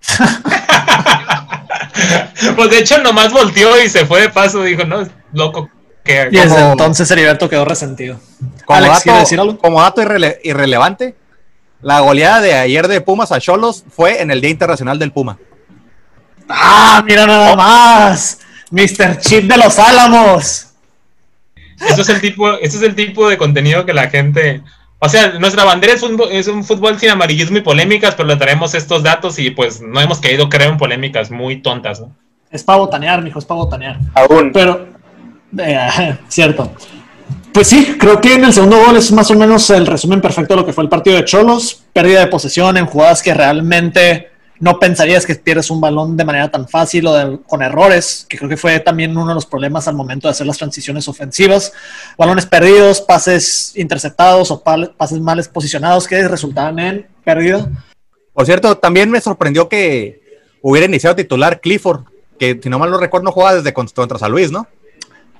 pues 2.56 2.70
de 2.70 2.78
hecho 2.78 3.02
nomás 3.02 3.32
volteó 3.32 3.82
y 3.82 3.88
se 3.88 4.06
fue 4.06 4.22
de 4.22 4.28
paso, 4.30 4.62
dijo, 4.62 4.84
no, 4.84 5.06
loco. 5.32 5.68
Que, 6.04 6.28
y 6.30 6.36
desde 6.36 6.60
entonces 6.70 7.10
Heriberto 7.10 7.48
quedó 7.48 7.64
resentido. 7.64 8.18
Como 8.64 8.80
dato, 8.80 9.14
decir 9.14 9.38
algo? 9.38 9.58
Como 9.58 9.80
dato 9.80 10.02
irrelevante, 10.42 11.14
la 11.82 12.00
goleada 12.00 12.40
de 12.40 12.54
ayer 12.54 12.88
de 12.88 13.00
Pumas 13.00 13.32
a 13.32 13.40
Cholos 13.40 13.84
fue 13.90 14.22
en 14.22 14.30
el 14.30 14.40
Día 14.40 14.50
Internacional 14.50 14.98
del 14.98 15.12
Puma. 15.12 15.38
¡Ah, 16.48 17.02
mira 17.06 17.26
nada 17.26 17.54
más! 17.56 18.38
Mr. 18.70 19.18
Chip 19.18 19.44
de 19.44 19.56
los 19.56 19.78
Álamos. 19.78 20.66
Eso 21.88 22.02
es 22.02 22.08
el 22.08 22.20
tipo, 22.20 22.52
ese 22.58 22.76
es 22.76 22.82
el 22.82 22.94
tipo 22.94 23.28
de 23.28 23.38
contenido 23.38 23.86
que 23.86 23.94
la 23.94 24.08
gente. 24.10 24.62
O 24.98 25.08
sea, 25.08 25.38
nuestra 25.38 25.64
bandera 25.64 25.94
es 25.94 26.02
un, 26.02 26.20
es 26.30 26.46
un 26.46 26.62
fútbol 26.62 26.98
sin 26.98 27.10
amarillismo 27.10 27.56
y 27.56 27.62
polémicas, 27.62 28.14
pero 28.14 28.28
le 28.28 28.36
traemos 28.36 28.74
estos 28.74 29.02
datos 29.02 29.38
y 29.38 29.50
pues 29.50 29.80
no 29.80 30.00
hemos 30.00 30.20
caído, 30.20 30.48
creo, 30.50 30.70
en 30.70 30.76
polémicas 30.76 31.30
muy 31.30 31.62
tontas, 31.62 32.00
¿no? 32.00 32.14
Es 32.50 32.64
para 32.64 32.78
botanear, 32.78 33.22
mijo, 33.22 33.38
es 33.38 33.44
para 33.44 33.60
botanear. 33.60 33.98
Aún. 34.14 34.50
Pero, 34.52 34.88
cierto. 36.28 36.72
Pues 37.52 37.66
sí, 37.66 37.96
creo 37.98 38.20
que 38.20 38.34
en 38.34 38.44
el 38.44 38.52
segundo 38.52 38.78
gol 38.84 38.96
es 38.96 39.10
más 39.10 39.30
o 39.30 39.34
menos 39.34 39.68
el 39.70 39.86
resumen 39.86 40.20
perfecto 40.20 40.54
de 40.54 40.60
lo 40.60 40.66
que 40.66 40.72
fue 40.72 40.84
el 40.84 40.90
partido 40.90 41.16
de 41.16 41.24
Cholos. 41.24 41.82
Pérdida 41.92 42.20
de 42.20 42.26
posesión 42.28 42.76
en 42.76 42.86
jugadas 42.86 43.22
que 43.22 43.34
realmente 43.34 44.28
no 44.60 44.78
pensarías 44.78 45.26
que 45.26 45.34
pierdes 45.34 45.70
un 45.70 45.80
balón 45.80 46.16
de 46.16 46.24
manera 46.24 46.50
tan 46.50 46.68
fácil 46.68 47.06
o 47.06 47.40
con 47.42 47.62
errores, 47.62 48.26
que 48.28 48.36
creo 48.36 48.48
que 48.48 48.56
fue 48.56 48.78
también 48.78 49.10
uno 49.16 49.26
de 49.26 49.34
los 49.34 49.46
problemas 49.46 49.88
al 49.88 49.94
momento 49.96 50.28
de 50.28 50.32
hacer 50.32 50.46
las 50.46 50.58
transiciones 50.58 51.08
ofensivas. 51.08 51.72
Balones 52.16 52.46
perdidos, 52.46 53.00
pases 53.00 53.72
interceptados 53.76 54.50
o 54.50 54.62
pases 54.62 55.18
mal 55.20 55.42
posicionados 55.52 56.06
que 56.06 56.28
resultaban 56.28 56.78
en 56.78 57.06
pérdida. 57.24 57.68
Por 58.32 58.46
cierto, 58.46 58.76
también 58.76 59.10
me 59.10 59.20
sorprendió 59.20 59.68
que 59.68 60.20
hubiera 60.62 60.86
iniciado 60.86 61.16
titular 61.16 61.60
Clifford, 61.60 62.04
que 62.38 62.60
si 62.62 62.68
no 62.68 62.78
mal 62.78 62.90
no 62.90 62.98
recuerdo 62.98 63.24
no 63.24 63.32
jugaba 63.32 63.56
desde 63.56 63.72
con- 63.72 63.88
contra 63.88 64.18
San 64.18 64.30
Luis, 64.30 64.52
¿no? 64.52 64.68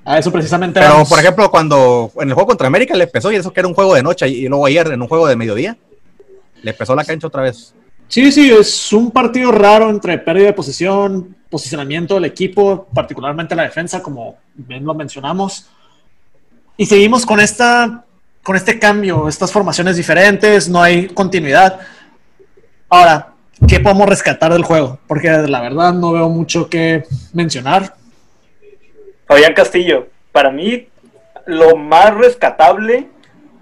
A 0.05 0.19
eso 0.19 0.33
precisamente. 0.33 0.81
Pero, 0.81 0.95
vamos. 0.95 1.09
por 1.09 1.19
ejemplo, 1.19 1.51
cuando 1.51 2.11
en 2.17 2.29
el 2.29 2.35
juego 2.35 2.49
contra 2.49 2.67
América 2.67 2.97
le 2.97 3.05
empezó 3.05 3.31
y 3.31 3.37
eso 3.37 3.53
que 3.53 3.61
era 3.61 3.69
un 3.69 3.75
juego 3.75 3.95
de 3.95 4.03
noche 4.03 4.29
y 4.29 4.49
luego 4.49 4.67
ayer 4.67 4.87
en 4.89 5.03
un 5.03 5.09
juego 5.09 5.27
de 5.27 5.37
mediodía, 5.37 5.77
le 6.63 6.71
empezó 6.71 6.95
la 6.95 7.05
cancha 7.05 7.27
otra 7.27 7.43
vez. 7.43 7.75
Sí, 8.09 8.33
sí, 8.33 8.51
es 8.51 8.93
un 8.93 9.13
partido 9.13 9.53
raro 9.53 9.89
entre 9.89 10.19
pérdida 10.19 10.47
de 10.47 10.53
posición, 10.53 11.37
posicionamiento 11.49 12.15
del 12.15 12.25
equipo, 12.25 12.89
particularmente 12.93 13.55
la 13.55 13.63
defensa, 13.63 14.03
como 14.03 14.37
bien 14.55 14.85
lo 14.85 14.95
mencionamos. 14.95 15.67
Y 16.77 16.87
seguimos 16.87 17.25
con 17.25 17.39
esta, 17.39 18.05
con 18.43 18.57
este 18.57 18.79
cambio, 18.81 19.29
estas 19.29 19.53
formaciones 19.53 19.97
diferentes, 19.97 20.69
no 20.69 20.83
hay 20.83 21.07
continuidad. 21.09 21.79
Ahora, 22.89 23.35
¿qué 23.69 23.79
podemos 23.79 24.09
rescatar 24.09 24.53
del 24.53 24.65
juego? 24.65 24.99
Porque 25.07 25.31
la 25.31 25.61
verdad 25.61 25.93
no 25.93 26.11
veo 26.11 26.29
mucho 26.29 26.69
que 26.69 27.05
mencionar. 27.33 27.95
Fabián 29.31 29.55
Castillo, 29.55 30.09
para 30.33 30.51
mí 30.51 30.89
lo 31.47 31.77
más 31.77 32.13
rescatable, 32.17 33.07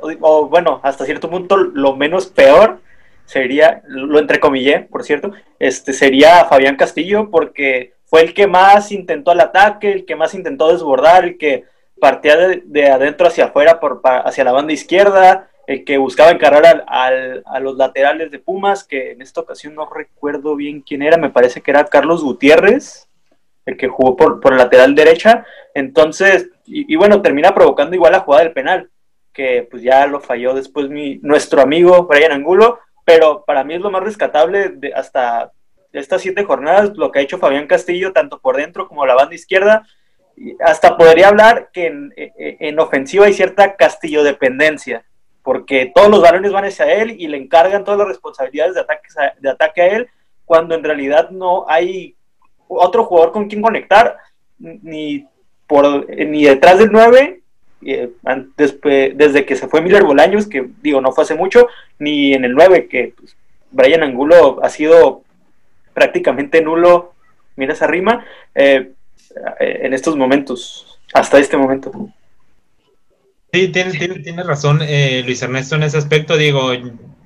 o, 0.00 0.48
bueno, 0.48 0.80
hasta 0.82 1.04
cierto 1.04 1.28
punto 1.28 1.58
lo 1.58 1.94
menos 1.94 2.26
peor, 2.26 2.80
sería, 3.26 3.82
lo 3.86 4.18
entrecomillé, 4.18 4.80
por 4.80 5.04
cierto, 5.04 5.32
este 5.58 5.92
sería 5.92 6.46
Fabián 6.46 6.76
Castillo, 6.76 7.28
porque 7.30 7.92
fue 8.06 8.22
el 8.22 8.32
que 8.32 8.46
más 8.46 8.90
intentó 8.92 9.32
el 9.32 9.40
ataque, 9.40 9.92
el 9.92 10.06
que 10.06 10.16
más 10.16 10.32
intentó 10.32 10.72
desbordar, 10.72 11.24
el 11.24 11.36
que 11.36 11.64
partía 12.00 12.38
de, 12.38 12.62
de 12.64 12.90
adentro 12.90 13.26
hacia 13.26 13.44
afuera, 13.44 13.78
por, 13.78 14.00
hacia 14.02 14.44
la 14.44 14.52
banda 14.52 14.72
izquierda, 14.72 15.50
el 15.66 15.84
que 15.84 15.98
buscaba 15.98 16.30
encarar 16.30 16.84
al- 16.86 17.42
a 17.44 17.60
los 17.60 17.76
laterales 17.76 18.30
de 18.30 18.38
Pumas, 18.38 18.84
que 18.84 19.10
en 19.12 19.20
esta 19.20 19.42
ocasión 19.42 19.74
no 19.74 19.86
recuerdo 19.86 20.56
bien 20.56 20.80
quién 20.80 21.02
era, 21.02 21.18
me 21.18 21.28
parece 21.28 21.60
que 21.60 21.72
era 21.72 21.84
Carlos 21.84 22.24
Gutiérrez, 22.24 23.07
el 23.68 23.76
que 23.76 23.86
jugó 23.88 24.16
por, 24.16 24.40
por 24.40 24.56
lateral 24.56 24.94
derecha. 24.94 25.44
Entonces, 25.74 26.48
y, 26.64 26.96
bueno, 26.96 27.20
termina 27.20 27.54
provocando 27.54 27.94
igual 27.94 28.12
la 28.12 28.20
jugada 28.20 28.44
del 28.44 28.52
penal, 28.52 28.90
que 29.32 29.68
pues 29.70 29.82
ya 29.82 30.06
lo 30.06 30.20
falló 30.20 30.54
después 30.54 30.88
mi, 30.88 31.18
nuestro 31.22 31.60
amigo 31.60 32.04
Brian 32.06 32.32
Angulo, 32.32 32.78
pero 33.04 33.44
para 33.46 33.64
mí 33.64 33.74
es 33.74 33.80
lo 33.80 33.90
más 33.90 34.02
rescatable 34.02 34.70
de 34.70 34.92
hasta 34.94 35.52
estas 35.92 36.20
siete 36.22 36.44
jornadas, 36.44 36.96
lo 36.96 37.10
que 37.10 37.18
ha 37.18 37.22
hecho 37.22 37.38
Fabián 37.38 37.66
Castillo, 37.66 38.12
tanto 38.12 38.38
por 38.40 38.56
dentro 38.56 38.88
como 38.88 39.06
la 39.06 39.14
banda 39.14 39.34
izquierda. 39.34 39.86
Hasta 40.60 40.96
podría 40.96 41.28
hablar 41.28 41.70
que 41.72 41.86
en, 41.86 42.12
en- 42.16 42.56
en 42.60 42.78
ofensiva 42.80 43.26
hay 43.26 43.32
cierta 43.32 43.76
Castillo 43.76 44.22
dependencia, 44.24 45.04
porque 45.42 45.90
todos 45.94 46.08
los 46.10 46.22
balones 46.22 46.52
van 46.52 46.64
hacia 46.64 46.92
él 46.92 47.16
y 47.18 47.28
le 47.28 47.36
encargan 47.38 47.84
todas 47.84 47.98
las 47.98 48.08
responsabilidades 48.08 48.74
de 48.74 48.80
ataque, 48.80 49.08
de 49.40 49.50
ataque 49.50 49.82
a 49.82 49.86
él, 49.88 50.08
cuando 50.44 50.74
en 50.74 50.84
realidad 50.84 51.30
no 51.30 51.64
hay 51.68 52.16
otro 52.68 53.04
jugador 53.04 53.32
con 53.32 53.48
quien 53.48 53.62
conectar, 53.62 54.16
ni, 54.58 55.26
por, 55.66 56.08
ni 56.08 56.44
detrás 56.44 56.78
del 56.78 56.90
9, 56.92 57.40
eh, 57.86 58.10
despe- 58.56 59.12
desde 59.14 59.44
que 59.44 59.56
se 59.56 59.68
fue 59.68 59.80
Miller 59.82 60.04
Bolaños, 60.04 60.46
que 60.46 60.68
digo, 60.82 61.00
no 61.00 61.12
fue 61.12 61.24
hace 61.24 61.34
mucho, 61.34 61.68
ni 61.98 62.34
en 62.34 62.44
el 62.44 62.52
9, 62.52 62.88
que 62.88 63.14
pues, 63.18 63.36
Brian 63.70 64.02
Angulo 64.02 64.60
ha 64.62 64.68
sido 64.70 65.22
prácticamente 65.94 66.62
nulo, 66.62 67.14
mira 67.56 67.72
esa 67.72 67.86
rima, 67.86 68.24
eh, 68.54 68.92
eh, 69.60 69.80
en 69.82 69.94
estos 69.94 70.16
momentos, 70.16 71.00
hasta 71.12 71.38
este 71.38 71.56
momento. 71.56 71.92
Sí, 73.52 73.68
tiene, 73.68 73.92
tiene, 73.92 74.18
tiene 74.20 74.42
razón 74.42 74.80
eh, 74.82 75.22
Luis 75.24 75.40
Ernesto 75.40 75.74
en 75.76 75.82
ese 75.82 75.96
aspecto. 75.96 76.36
Digo, 76.36 76.72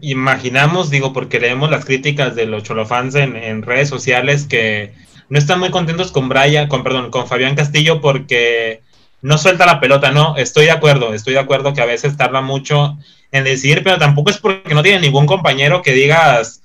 imaginamos, 0.01 0.89
digo, 0.89 1.13
porque 1.13 1.41
leemos 1.41 1.69
las 1.71 1.85
críticas 1.85 2.37
de 2.37 2.47
los 2.47 2.63
cholofans 2.63 3.17
en, 3.17 3.35
en 3.37 3.63
redes 3.63 3.89
sociales 3.89 4.47
que 4.47 4.93
no 5.33 5.39
están 5.39 5.61
muy 5.61 5.71
contentos 5.71 6.13
con 6.13 6.29
Brian, 6.29 6.69
con 6.69 6.83
perdón, 6.83 7.11
con 7.11 7.27
Fabián 7.27 7.55
Castillo 7.55 8.03
porque 8.03 8.83
no 9.23 9.39
suelta 9.39 9.65
la 9.65 9.81
pelota. 9.81 10.11
No, 10.11 10.37
estoy 10.37 10.67
de 10.67 10.73
acuerdo, 10.73 11.15
estoy 11.15 11.33
de 11.33 11.41
acuerdo 11.41 11.73
que 11.73 11.81
a 11.81 11.87
veces 11.87 12.19
tarda 12.19 12.43
mucho 12.43 12.99
en 13.31 13.45
decidir, 13.45 13.83
pero 13.83 13.97
tampoco 13.97 14.29
es 14.29 14.37
porque 14.37 14.75
no 14.75 14.83
tiene 14.83 15.01
ningún 15.01 15.25
compañero 15.25 15.81
que 15.81 15.95
digas 15.95 16.63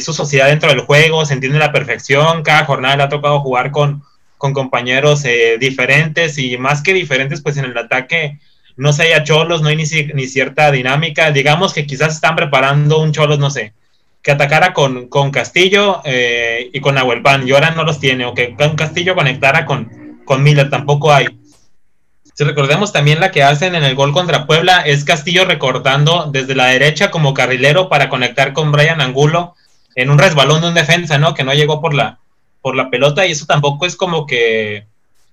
su 0.00 0.12
sociedad 0.12 0.48
dentro 0.48 0.68
del 0.68 0.80
juego, 0.80 1.24
se 1.24 1.34
entiende 1.34 1.60
la 1.60 1.70
perfección, 1.70 2.42
cada 2.42 2.64
jornada 2.64 2.96
le 2.96 3.02
ha 3.04 3.08
tocado 3.08 3.38
jugar 3.38 3.70
con, 3.70 4.02
con 4.36 4.52
compañeros 4.52 5.24
eh, 5.24 5.56
diferentes 5.60 6.38
y 6.38 6.58
más 6.58 6.82
que 6.82 6.94
diferentes, 6.94 7.40
pues 7.40 7.56
en 7.56 7.66
el 7.66 7.78
ataque 7.78 8.40
no 8.76 8.92
se 8.92 9.04
haya 9.04 9.22
cholos, 9.22 9.62
no 9.62 9.68
hay 9.68 9.76
ni, 9.76 9.84
ni 9.84 10.26
cierta 10.26 10.72
dinámica. 10.72 11.30
Digamos 11.30 11.72
que 11.72 11.86
quizás 11.86 12.16
están 12.16 12.34
preparando 12.34 12.98
un 12.98 13.12
cholos, 13.12 13.38
no 13.38 13.52
sé, 13.52 13.74
que 14.22 14.30
atacara 14.30 14.72
con, 14.72 15.08
con 15.08 15.30
Castillo 15.30 16.00
eh, 16.04 16.70
y 16.72 16.80
con 16.80 16.94
Nahuelpan, 16.94 17.46
y 17.46 17.52
ahora 17.52 17.70
no 17.70 17.84
los 17.84 18.00
tiene, 18.00 18.24
o 18.26 18.34
que 18.34 18.54
con 18.54 18.76
Castillo 18.76 19.14
conectara 19.14 19.64
con, 19.64 20.20
con 20.24 20.42
Miller, 20.42 20.70
tampoco 20.70 21.12
hay. 21.12 21.26
Si 22.34 22.44
recordemos 22.44 22.92
también 22.92 23.20
la 23.20 23.30
que 23.30 23.42
hacen 23.42 23.74
en 23.74 23.84
el 23.84 23.94
gol 23.94 24.12
contra 24.12 24.46
Puebla, 24.46 24.82
es 24.82 25.04
Castillo 25.04 25.44
recortando 25.44 26.28
desde 26.30 26.54
la 26.54 26.66
derecha 26.66 27.10
como 27.10 27.34
carrilero 27.34 27.88
para 27.88 28.08
conectar 28.08 28.52
con 28.52 28.70
Brian 28.70 29.00
Angulo 29.00 29.54
en 29.94 30.10
un 30.10 30.18
resbalón 30.18 30.60
de 30.60 30.68
un 30.68 30.74
defensa, 30.74 31.18
¿no? 31.18 31.34
Que 31.34 31.42
no 31.42 31.54
llegó 31.54 31.80
por 31.80 31.94
la, 31.94 32.20
por 32.60 32.76
la 32.76 32.90
pelota, 32.90 33.26
y 33.26 33.32
eso 33.32 33.46
tampoco 33.46 33.86
es 33.86 33.96
como 33.96 34.26
que 34.26 34.86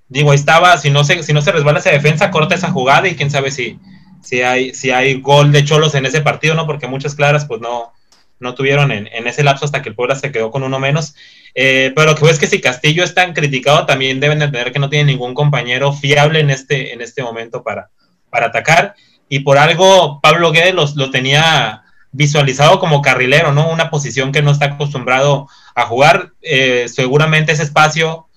digo, 0.08 0.32
ahí 0.32 0.36
estaba, 0.36 0.78
si 0.78 0.90
no 0.90 1.04
se, 1.04 1.24
si 1.24 1.34
no 1.34 1.42
se 1.42 1.52
resbala 1.52 1.80
esa 1.80 1.92
defensa, 1.92 2.32
corta 2.32 2.56
esa 2.56 2.72
jugada 2.72 3.08
y 3.08 3.16
quién 3.16 3.32
sabe 3.32 3.52
si, 3.52 3.80
si, 4.22 4.42
hay, 4.42 4.74
si 4.74 4.92
hay 4.92 5.20
gol 5.22 5.52
de 5.52 5.64
Cholos 5.64 5.96
en 5.96 6.06
ese 6.06 6.22
partido, 6.22 6.56
¿no? 6.56 6.66
Porque 6.66 6.88
muchas 6.88 7.16
claras 7.16 7.46
pues 7.46 7.62
no, 7.62 7.92
no 8.40 8.56
tuvieron 8.56 8.92
en, 8.92 9.08
en 9.12 9.28
ese 9.28 9.44
lapso 9.44 9.66
hasta 9.66 9.82
que 9.82 9.90
el 9.90 9.96
Puebla 9.96 10.16
se 10.16 10.32
quedó 10.32 10.52
con 10.52 10.64
uno 10.64 10.80
menos. 10.80 11.16
Eh, 11.54 11.94
pero 11.96 12.12
lo 12.12 12.16
que 12.16 12.26
ves 12.26 12.38
que 12.38 12.48
si 12.48 12.60
Castillo 12.60 13.04
es 13.04 13.14
tan 13.14 13.34
criticado, 13.34 13.86
también 13.86 14.20
deben 14.20 14.40
de 14.40 14.46
entender 14.46 14.74
que 14.74 14.80
no 14.80 14.90
tiene 14.90 15.12
ningún 15.12 15.34
compañero 15.34 15.94
fiable 15.94 16.42
en 16.42 16.50
este, 16.50 16.94
en 16.94 17.02
este 17.02 17.24
momento 17.24 17.64
para, 17.64 17.90
para 18.30 18.48
atacar. 18.48 18.96
Y 19.30 19.40
por 19.40 19.58
algo 19.58 20.20
Pablo 20.22 20.52
Guedes 20.52 20.76
los, 20.76 20.96
lo 20.96 21.10
tenía 21.12 21.84
visualizado 22.12 22.80
como 22.80 23.02
carrilero, 23.02 23.52
¿no? 23.52 23.70
Una 23.70 23.90
posición 23.90 24.32
que 24.32 24.42
no 24.42 24.52
está 24.52 24.66
acostumbrado 24.66 25.48
a 25.74 25.86
jugar. 25.86 26.32
Eh, 26.42 26.88
seguramente 26.88 27.54
ese 27.54 27.64
espacio 27.64 28.28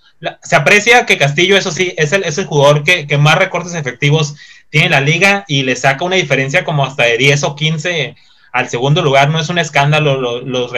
se 0.42 0.56
aprecia 0.56 1.06
que 1.06 1.18
Castillo, 1.18 1.56
eso 1.56 1.70
sí, 1.70 1.94
es 1.96 2.12
el, 2.12 2.24
es 2.24 2.38
el 2.38 2.46
jugador 2.46 2.82
que, 2.82 3.06
que, 3.06 3.18
más 3.18 3.38
recortes 3.38 3.74
efectivos 3.74 4.34
tiene 4.68 4.86
en 4.86 4.92
la 4.92 5.00
liga 5.00 5.44
y 5.46 5.62
le 5.62 5.76
saca 5.76 6.04
una 6.04 6.16
diferencia 6.16 6.64
como 6.64 6.84
hasta 6.84 7.04
de 7.04 7.18
10 7.18 7.44
o 7.44 7.54
15 7.54 8.16
al 8.58 8.68
segundo 8.68 9.02
lugar. 9.02 9.30
No 9.30 9.38
es 9.38 9.48
un 9.48 9.58
escándalo 9.58 10.20
los, 10.42 10.70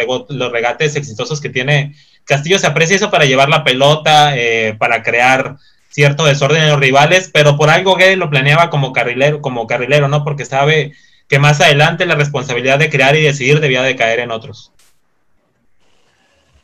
regates 0.53 0.97
exitosos 0.97 1.41
que 1.41 1.49
tiene 1.49 1.95
Castillo. 2.25 2.59
Se 2.59 2.67
aprecia 2.67 2.97
eso 2.97 3.11
para 3.11 3.25
llevar 3.25 3.49
la 3.49 3.65
pelota, 3.65 4.37
eh, 4.37 4.77
para 4.79 5.03
crear 5.03 5.57
cierto 5.89 6.25
desorden 6.25 6.63
en 6.63 6.69
los 6.69 6.79
rivales, 6.79 7.31
pero 7.33 7.57
por 7.57 7.71
algo 7.71 7.97
Guedes 7.97 8.19
lo 8.19 8.31
planeaba 8.31 8.71
como 8.71 8.93
carrilero, 8.93 9.41
como 9.41 9.67
carrilero, 9.67 10.09
¿no? 10.09 10.23
Porque 10.23 10.45
sabe 10.45 10.93
que 11.27 11.39
más 11.39 11.61
adelante 11.61 12.07
la 12.07 12.15
responsabilidad 12.15 12.79
de 12.79 12.91
crear 12.91 13.17
y 13.17 13.23
decidir 13.23 13.61
debía 13.61 13.83
de 13.83 13.97
caer 13.97 14.21
en 14.21 14.31
otros. 14.31 14.73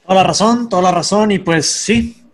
Toda 0.06 0.22
la 0.22 0.28
razón, 0.28 0.68
toda 0.68 0.82
la 0.82 0.92
razón, 0.92 1.32
y 1.32 1.38
pues 1.38 1.68
sí, 1.68 2.25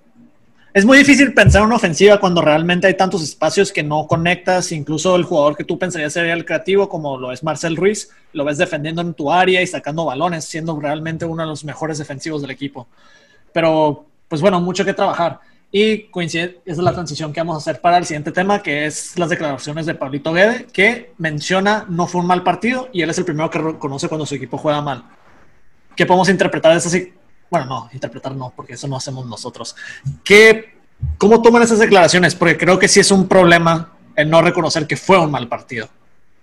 es 0.74 0.86
muy 0.86 0.96
difícil 0.96 1.34
pensar 1.34 1.62
una 1.62 1.76
ofensiva 1.76 2.18
cuando 2.18 2.40
realmente 2.40 2.86
hay 2.86 2.94
tantos 2.94 3.22
espacios 3.22 3.70
que 3.72 3.82
no 3.82 4.06
conectas. 4.06 4.72
Incluso 4.72 5.16
el 5.16 5.24
jugador 5.24 5.56
que 5.56 5.64
tú 5.64 5.78
pensarías 5.78 6.14
sería 6.14 6.32
el 6.32 6.46
creativo, 6.46 6.88
como 6.88 7.18
lo 7.18 7.30
es 7.30 7.42
Marcel 7.42 7.76
Ruiz, 7.76 8.10
lo 8.32 8.44
ves 8.44 8.56
defendiendo 8.56 9.02
en 9.02 9.12
tu 9.12 9.30
área 9.30 9.60
y 9.60 9.66
sacando 9.66 10.06
balones, 10.06 10.46
siendo 10.46 10.78
realmente 10.80 11.26
uno 11.26 11.42
de 11.42 11.48
los 11.48 11.64
mejores 11.64 11.98
defensivos 11.98 12.40
del 12.40 12.50
equipo. 12.50 12.88
Pero, 13.52 14.06
pues 14.28 14.40
bueno, 14.40 14.60
mucho 14.60 14.84
que 14.84 14.94
trabajar. 14.94 15.40
Y 15.70 16.04
coincide, 16.04 16.60
esa 16.64 16.80
es 16.80 16.84
la 16.84 16.92
transición 16.92 17.32
que 17.32 17.40
vamos 17.40 17.54
a 17.54 17.58
hacer 17.58 17.80
para 17.80 17.98
el 17.98 18.06
siguiente 18.06 18.32
tema, 18.32 18.62
que 18.62 18.86
es 18.86 19.18
las 19.18 19.28
declaraciones 19.28 19.84
de 19.84 19.94
Pablito 19.94 20.32
Guede, 20.32 20.66
que 20.72 21.12
menciona 21.18 21.84
no 21.88 22.06
fue 22.06 22.22
un 22.22 22.26
mal 22.26 22.42
partido 22.42 22.88
y 22.92 23.02
él 23.02 23.10
es 23.10 23.18
el 23.18 23.24
primero 23.24 23.50
que 23.50 23.58
reconoce 23.58 24.08
cuando 24.08 24.24
su 24.24 24.34
equipo 24.34 24.56
juega 24.56 24.80
mal. 24.80 25.04
¿Qué 25.96 26.06
podemos 26.06 26.28
interpretar 26.30 26.72
de 26.72 26.78
esa 26.78 27.21
bueno, 27.52 27.66
no, 27.66 27.90
interpretar 27.92 28.34
no, 28.34 28.50
porque 28.56 28.72
eso 28.72 28.88
no 28.88 28.96
hacemos 28.96 29.26
nosotros. 29.26 29.76
¿Qué, 30.24 30.74
¿Cómo 31.18 31.42
toman 31.42 31.62
esas 31.62 31.78
declaraciones? 31.78 32.34
Porque 32.34 32.56
creo 32.56 32.78
que 32.78 32.88
sí 32.88 32.98
es 32.98 33.10
un 33.10 33.28
problema 33.28 33.92
el 34.16 34.30
no 34.30 34.40
reconocer 34.40 34.86
que 34.86 34.96
fue 34.96 35.18
un 35.18 35.30
mal 35.30 35.48
partido. 35.48 35.86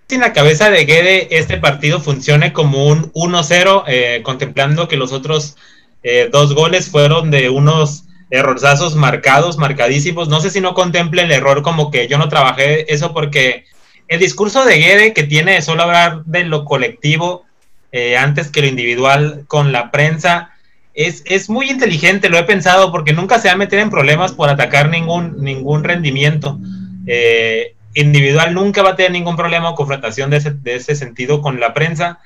En 0.07 0.21
la 0.21 0.33
cabeza 0.33 0.69
de 0.69 0.85
Guede 0.85 1.27
este 1.35 1.57
partido 1.57 1.99
funcione 1.99 2.53
como 2.53 2.85
un 2.85 3.11
1-0, 3.13 3.85
eh, 3.87 4.21
contemplando 4.23 4.87
que 4.87 4.97
los 4.97 5.11
otros 5.11 5.57
eh, 6.03 6.29
dos 6.31 6.53
goles 6.53 6.89
fueron 6.89 7.31
de 7.31 7.49
unos 7.49 8.03
errorzazos 8.29 8.95
marcados, 8.95 9.57
marcadísimos. 9.57 10.29
No 10.29 10.41
sé 10.41 10.51
si 10.51 10.61
no 10.61 10.75
contemple 10.75 11.23
el 11.23 11.31
error 11.31 11.63
como 11.63 11.89
que 11.89 12.07
yo 12.07 12.19
no 12.19 12.29
trabajé 12.29 12.93
eso 12.93 13.15
porque 13.15 13.65
el 14.07 14.19
discurso 14.19 14.63
de 14.63 14.77
Guede 14.77 15.13
que 15.13 15.23
tiene 15.23 15.59
solo 15.63 15.81
hablar 15.81 16.23
de 16.25 16.43
lo 16.43 16.65
colectivo 16.65 17.45
eh, 17.91 18.15
antes 18.15 18.51
que 18.51 18.61
lo 18.61 18.67
individual 18.67 19.45
con 19.47 19.71
la 19.71 19.89
prensa 19.89 20.51
es, 20.93 21.23
es, 21.25 21.49
muy 21.49 21.69
inteligente, 21.69 22.29
lo 22.29 22.37
he 22.37 22.43
pensado, 22.43 22.91
porque 22.91 23.13
nunca 23.13 23.39
se 23.39 23.47
va 23.47 23.53
a 23.53 23.57
meter 23.57 23.79
en 23.79 23.89
problemas 23.89 24.33
por 24.33 24.49
atacar 24.49 24.89
ningún, 24.89 25.43
ningún 25.43 25.83
rendimiento. 25.83 26.59
Eh, 27.05 27.75
individual 27.93 28.53
nunca 28.53 28.83
va 28.83 28.91
a 28.91 28.95
tener 28.95 29.11
ningún 29.11 29.35
problema 29.35 29.69
o 29.69 29.75
confrontación 29.75 30.29
de 30.29 30.37
ese, 30.37 30.51
de 30.51 30.75
ese 30.75 30.95
sentido 30.95 31.41
con 31.41 31.59
la 31.59 31.73
prensa. 31.73 32.19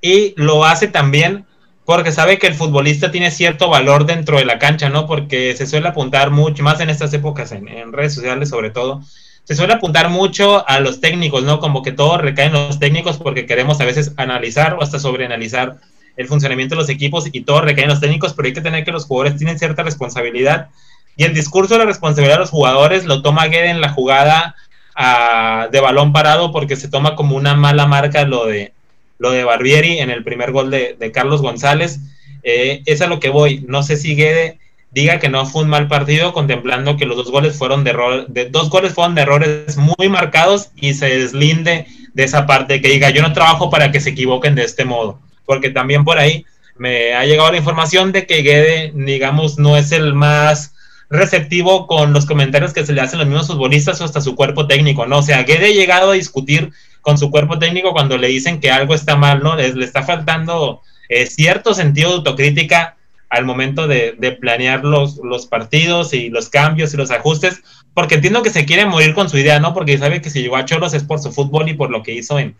Y 0.00 0.34
lo 0.36 0.64
hace 0.64 0.88
también 0.88 1.46
porque 1.84 2.12
sabe 2.12 2.38
que 2.38 2.48
el 2.48 2.54
futbolista 2.54 3.12
tiene 3.12 3.30
cierto 3.30 3.68
valor 3.68 4.06
dentro 4.06 4.38
de 4.38 4.44
la 4.44 4.58
cancha, 4.58 4.88
¿no? 4.88 5.06
Porque 5.06 5.54
se 5.56 5.66
suele 5.66 5.88
apuntar 5.88 6.30
mucho, 6.30 6.64
más 6.64 6.80
en 6.80 6.90
estas 6.90 7.12
épocas, 7.14 7.52
en, 7.52 7.68
en, 7.68 7.92
redes 7.92 8.14
sociales 8.14 8.48
sobre 8.48 8.70
todo, 8.70 9.02
se 9.44 9.54
suele 9.54 9.74
apuntar 9.74 10.10
mucho 10.10 10.68
a 10.68 10.80
los 10.80 11.00
técnicos, 11.00 11.44
¿no? 11.44 11.60
Como 11.60 11.82
que 11.82 11.92
todo 11.92 12.18
recae 12.18 12.46
en 12.46 12.54
los 12.54 12.80
técnicos 12.80 13.18
porque 13.18 13.46
queremos 13.46 13.80
a 13.80 13.84
veces 13.84 14.12
analizar 14.16 14.74
o 14.74 14.82
hasta 14.82 14.98
sobreanalizar 14.98 15.78
el 16.16 16.28
funcionamiento 16.28 16.74
de 16.74 16.80
los 16.80 16.88
equipos 16.88 17.28
y 17.30 17.42
todo 17.42 17.60
recae 17.60 17.84
en 17.84 17.90
los 17.90 18.00
técnicos, 18.00 18.32
pero 18.34 18.46
hay 18.46 18.54
que 18.54 18.60
tener 18.60 18.84
que 18.84 18.92
los 18.92 19.04
jugadores 19.04 19.36
tienen 19.36 19.58
cierta 19.58 19.82
responsabilidad. 19.82 20.68
Y 21.16 21.24
el 21.24 21.34
discurso 21.34 21.74
de 21.74 21.80
la 21.80 21.86
responsabilidad 21.86 22.36
de 22.36 22.40
los 22.40 22.50
jugadores 22.50 23.04
lo 23.04 23.22
toma 23.22 23.46
Guede 23.46 23.70
en 23.70 23.80
la 23.80 23.90
jugada 23.90 24.54
uh, 24.98 25.70
de 25.70 25.80
balón 25.80 26.12
parado 26.12 26.52
porque 26.52 26.76
se 26.76 26.88
toma 26.88 27.16
como 27.16 27.36
una 27.36 27.54
mala 27.54 27.86
marca 27.86 28.24
lo 28.24 28.46
de, 28.46 28.72
lo 29.18 29.30
de 29.30 29.44
Barbieri 29.44 29.98
en 29.98 30.10
el 30.10 30.24
primer 30.24 30.52
gol 30.52 30.70
de, 30.70 30.96
de 30.98 31.12
Carlos 31.12 31.42
González. 31.42 32.00
Eh, 32.42 32.82
es 32.86 33.00
a 33.00 33.06
lo 33.06 33.18
que 33.18 33.30
voy. 33.30 33.64
No 33.66 33.82
sé 33.82 33.96
si 33.96 34.14
Guede 34.14 34.58
diga 34.90 35.18
que 35.18 35.28
no 35.28 35.44
fue 35.46 35.62
un 35.62 35.68
mal 35.68 35.88
partido, 35.88 36.32
contemplando 36.32 36.96
que 36.96 37.06
los 37.06 37.16
dos 37.16 37.30
goles 37.30 37.56
fueron 37.56 37.84
de 37.84 37.90
errores, 37.90 38.24
de, 38.28 38.48
dos 38.48 38.70
goles 38.70 38.94
fueron 38.94 39.14
de 39.14 39.22
errores 39.22 39.76
muy 39.76 40.08
marcados 40.08 40.70
y 40.76 40.94
se 40.94 41.06
deslinde 41.06 41.86
de 42.14 42.24
esa 42.24 42.46
parte 42.46 42.80
que 42.80 42.88
diga 42.88 43.10
yo 43.10 43.22
no 43.22 43.32
trabajo 43.32 43.68
para 43.68 43.90
que 43.90 44.00
se 44.00 44.10
equivoquen 44.10 44.54
de 44.54 44.64
este 44.64 44.84
modo, 44.84 45.20
porque 45.44 45.70
también 45.70 46.04
por 46.04 46.18
ahí 46.18 46.46
me 46.78 47.14
ha 47.14 47.24
llegado 47.24 47.50
la 47.52 47.58
información 47.58 48.12
de 48.12 48.26
que 48.26 48.42
Guede, 48.42 48.92
digamos, 48.94 49.58
no 49.58 49.76
es 49.76 49.92
el 49.92 50.14
más 50.14 50.74
receptivo 51.08 51.86
con 51.86 52.12
los 52.12 52.26
comentarios 52.26 52.72
que 52.72 52.84
se 52.84 52.92
le 52.92 53.00
hacen 53.00 53.18
los 53.18 53.28
mismos 53.28 53.46
futbolistas 53.46 54.00
o 54.00 54.04
hasta 54.04 54.20
su 54.20 54.34
cuerpo 54.34 54.66
técnico, 54.66 55.06
¿no? 55.06 55.18
O 55.18 55.22
sea, 55.22 55.42
Guede 55.44 55.66
ha 55.66 55.74
llegado 55.74 56.10
a 56.10 56.14
discutir 56.14 56.72
con 57.00 57.16
su 57.16 57.30
cuerpo 57.30 57.58
técnico 57.58 57.92
cuando 57.92 58.18
le 58.18 58.28
dicen 58.28 58.60
que 58.60 58.70
algo 58.70 58.94
está 58.94 59.16
mal, 59.16 59.42
¿no? 59.42 59.56
Le, 59.56 59.72
le 59.74 59.84
está 59.84 60.02
faltando 60.02 60.82
eh, 61.08 61.26
cierto 61.26 61.74
sentido 61.74 62.10
de 62.10 62.16
autocrítica 62.16 62.95
al 63.28 63.44
momento 63.44 63.86
de, 63.88 64.38
planear 64.40 64.84
los, 64.84 65.46
partidos 65.46 66.14
y 66.14 66.30
los 66.30 66.48
cambios 66.48 66.94
y 66.94 66.96
los 66.96 67.10
ajustes, 67.10 67.62
porque 67.94 68.16
entiendo 68.16 68.42
que 68.42 68.50
se 68.50 68.64
quiere 68.64 68.86
morir 68.86 69.14
con 69.14 69.28
su 69.28 69.38
idea, 69.38 69.58
¿no? 69.58 69.74
Porque 69.74 69.98
sabe 69.98 70.20
que 70.20 70.30
si 70.30 70.42
llegó 70.42 70.56
a 70.56 70.64
Cholos 70.64 70.94
es 70.94 71.02
por 71.02 71.18
su 71.18 71.32
fútbol 71.32 71.68
y 71.68 71.74
por 71.74 71.90
lo 71.90 72.02
que 72.02 72.12
hizo 72.12 72.38
en, 72.38 72.54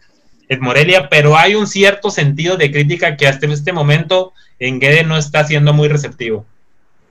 en 0.49 0.61
Morelia, 0.61 1.09
pero 1.09 1.37
hay 1.37 1.55
un 1.55 1.67
cierto 1.67 2.11
sentido 2.11 2.57
de 2.57 2.71
crítica 2.71 3.17
que 3.17 3.27
hasta 3.27 3.47
este 3.47 3.73
momento 3.73 4.33
en 4.59 4.81
Guede 4.81 5.05
no 5.05 5.17
está 5.17 5.45
siendo 5.45 5.73
muy 5.73 5.89
receptivo. 5.89 6.45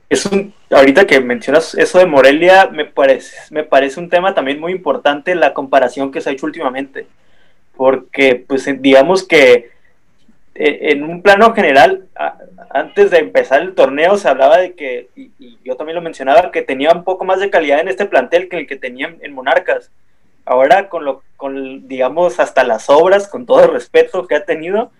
Es 0.09 0.25
un, 0.25 0.53
ahorita 0.69 1.07
que 1.07 1.19
mencionas 1.19 1.73
eso 1.75 1.97
de 1.97 2.05
Morelia, 2.05 2.69
me 2.71 2.85
parece, 2.85 3.35
me 3.49 3.63
parece 3.63 3.99
un 3.99 4.09
tema 4.09 4.35
también 4.35 4.59
muy 4.59 4.71
importante 4.71 5.33
la 5.33 5.53
comparación 5.53 6.11
que 6.11 6.21
se 6.21 6.29
ha 6.29 6.33
hecho 6.33 6.45
últimamente, 6.45 7.07
porque 7.75 8.43
pues 8.47 8.69
digamos 8.81 9.23
que 9.23 9.74
en 10.55 11.03
un 11.03 11.21
plano 11.21 11.53
general, 11.53 12.07
antes 12.69 13.11
de 13.11 13.17
empezar 13.17 13.61
el 13.61 13.75
torneo 13.75 14.17
se 14.17 14.29
hablaba 14.29 14.57
de 14.57 14.73
que, 14.73 15.09
y, 15.15 15.57
yo 15.63 15.75
también 15.75 15.95
lo 15.95 16.01
mencionaba, 16.01 16.51
que 16.51 16.61
tenía 16.61 16.91
un 16.91 17.03
poco 17.03 17.25
más 17.25 17.41
de 17.41 17.49
calidad 17.49 17.81
en 17.81 17.89
este 17.89 18.05
plantel 18.05 18.47
que 18.47 18.57
el 18.57 18.67
que 18.67 18.77
tenía 18.77 19.13
en 19.21 19.33
Monarcas. 19.33 19.91
Ahora, 20.45 20.89
con, 20.89 21.03
lo, 21.03 21.23
con 21.35 21.87
digamos, 21.87 22.39
hasta 22.39 22.63
las 22.63 22.89
obras, 22.89 23.27
con 23.27 23.45
todo 23.45 23.65
el 23.65 23.71
respeto 23.71 24.27
que 24.27 24.35
ha 24.35 24.45
tenido, 24.45 24.91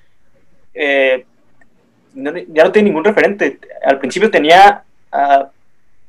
eh, 0.73 1.25
ya 2.13 2.63
no 2.63 2.71
tiene 2.71 2.89
ningún 2.89 3.05
referente. 3.05 3.59
Al 3.83 3.99
principio 3.99 4.29
tenía 4.29 4.83
a 5.11 5.49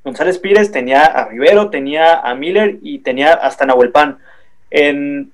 González 0.03 0.39
Pires, 0.39 0.73
tenía 0.73 1.05
a 1.05 1.29
Rivero, 1.29 1.71
tenía 1.71 2.21
a 2.21 2.35
Miller 2.35 2.79
y 2.83 2.99
tenía 3.01 3.35
hasta 3.35 3.67
Nahuel 3.67 3.91
Pan. 3.91 4.19
En, 4.71 5.31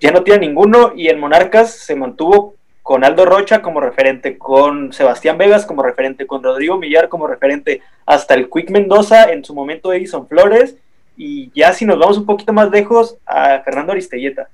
ya 0.00 0.10
no 0.10 0.22
tiene 0.22 0.46
ninguno 0.46 0.92
y 0.94 1.08
en 1.08 1.20
Monarcas 1.20 1.72
se 1.72 1.94
mantuvo 1.94 2.56
con 2.84 3.02
Aldo 3.02 3.24
Rocha 3.24 3.62
como 3.62 3.80
referente, 3.80 4.36
con 4.36 4.92
Sebastián 4.92 5.38
Vegas 5.38 5.64
como 5.64 5.82
referente, 5.82 6.26
con 6.26 6.42
Rodrigo 6.42 6.76
Millar 6.76 7.08
como 7.08 7.26
referente, 7.26 7.80
hasta 8.04 8.34
el 8.34 8.50
Quick 8.50 8.68
Mendoza, 8.68 9.32
en 9.32 9.42
su 9.42 9.54
momento 9.54 9.90
Edison 9.94 10.28
Flores, 10.28 10.76
y 11.16 11.50
ya 11.58 11.72
si 11.72 11.86
nos 11.86 11.98
vamos 11.98 12.18
un 12.18 12.26
poquito 12.26 12.52
más 12.52 12.70
lejos, 12.70 13.16
a 13.24 13.60
Fernando 13.60 13.92
Aristelleta. 13.92 14.50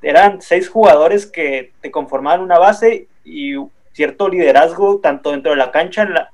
Eran 0.00 0.40
seis 0.40 0.68
jugadores 0.68 1.26
que 1.26 1.72
te 1.80 1.90
conformaban 1.90 2.40
una 2.40 2.56
base 2.56 3.08
y 3.24 3.56
cierto 3.94 4.28
liderazgo, 4.28 5.00
tanto 5.00 5.32
dentro 5.32 5.50
de 5.50 5.58
la 5.58 5.72
cancha, 5.72 6.04
la, 6.04 6.30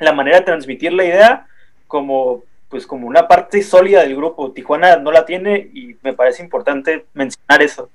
la 0.00 0.14
manera 0.14 0.38
de 0.38 0.46
transmitir 0.46 0.94
la 0.94 1.04
idea, 1.04 1.46
como 1.86 2.44
pues 2.70 2.86
como 2.86 3.06
una 3.06 3.28
parte 3.28 3.62
sólida 3.62 4.00
del 4.00 4.16
grupo. 4.16 4.52
Tijuana 4.52 4.96
no 4.96 5.12
la 5.12 5.26
tiene 5.26 5.68
y 5.74 5.96
me 6.00 6.14
parece 6.14 6.42
importante 6.42 7.04
mencionar 7.12 7.60
eso 7.60 7.90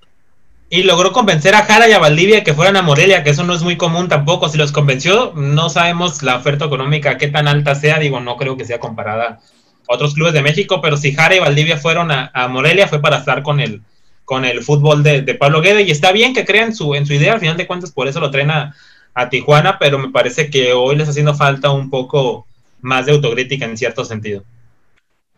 y 0.73 0.83
logró 0.83 1.11
convencer 1.11 1.53
a 1.53 1.65
Jara 1.65 1.89
y 1.89 1.91
a 1.91 1.99
Valdivia 1.99 2.45
que 2.45 2.53
fueran 2.53 2.77
a 2.77 2.81
Morelia, 2.81 3.25
que 3.25 3.31
eso 3.31 3.43
no 3.43 3.53
es 3.53 3.61
muy 3.61 3.75
común 3.75 4.07
tampoco. 4.07 4.47
Si 4.47 4.57
los 4.57 4.71
convenció, 4.71 5.33
no 5.35 5.69
sabemos 5.69 6.23
la 6.23 6.37
oferta 6.37 6.63
económica 6.63 7.17
qué 7.17 7.27
tan 7.27 7.49
alta 7.49 7.75
sea, 7.75 7.99
digo, 7.99 8.21
no 8.21 8.37
creo 8.37 8.55
que 8.55 8.63
sea 8.63 8.79
comparada 8.79 9.41
a 9.89 9.93
otros 9.93 10.13
clubes 10.13 10.31
de 10.31 10.41
México, 10.41 10.79
pero 10.81 10.95
si 10.95 11.13
Jara 11.13 11.35
y 11.35 11.39
Valdivia 11.39 11.75
fueron 11.77 12.09
a, 12.09 12.31
Morelia 12.47 12.87
fue 12.87 13.01
para 13.01 13.17
estar 13.17 13.43
con 13.43 13.59
el, 13.59 13.81
con 14.23 14.45
el 14.45 14.63
fútbol 14.63 15.03
de, 15.03 15.21
de, 15.23 15.35
Pablo 15.35 15.59
Guede, 15.59 15.81
y 15.81 15.91
está 15.91 16.13
bien 16.13 16.33
que 16.33 16.45
crean 16.45 16.73
su, 16.73 16.95
en 16.95 17.05
su 17.05 17.13
idea, 17.15 17.33
al 17.33 17.41
final 17.41 17.57
de 17.57 17.67
cuentas 17.67 17.91
por 17.91 18.07
eso 18.07 18.21
lo 18.21 18.31
traen 18.31 18.51
a, 18.51 18.73
a 19.13 19.27
Tijuana, 19.27 19.77
pero 19.77 19.99
me 19.99 20.07
parece 20.07 20.49
que 20.49 20.71
hoy 20.71 20.95
les 20.95 21.01
está 21.01 21.11
haciendo 21.11 21.35
falta 21.35 21.71
un 21.71 21.89
poco 21.89 22.47
más 22.79 23.05
de 23.07 23.11
autocrítica 23.11 23.65
en 23.65 23.77
cierto 23.77 24.05
sentido. 24.05 24.45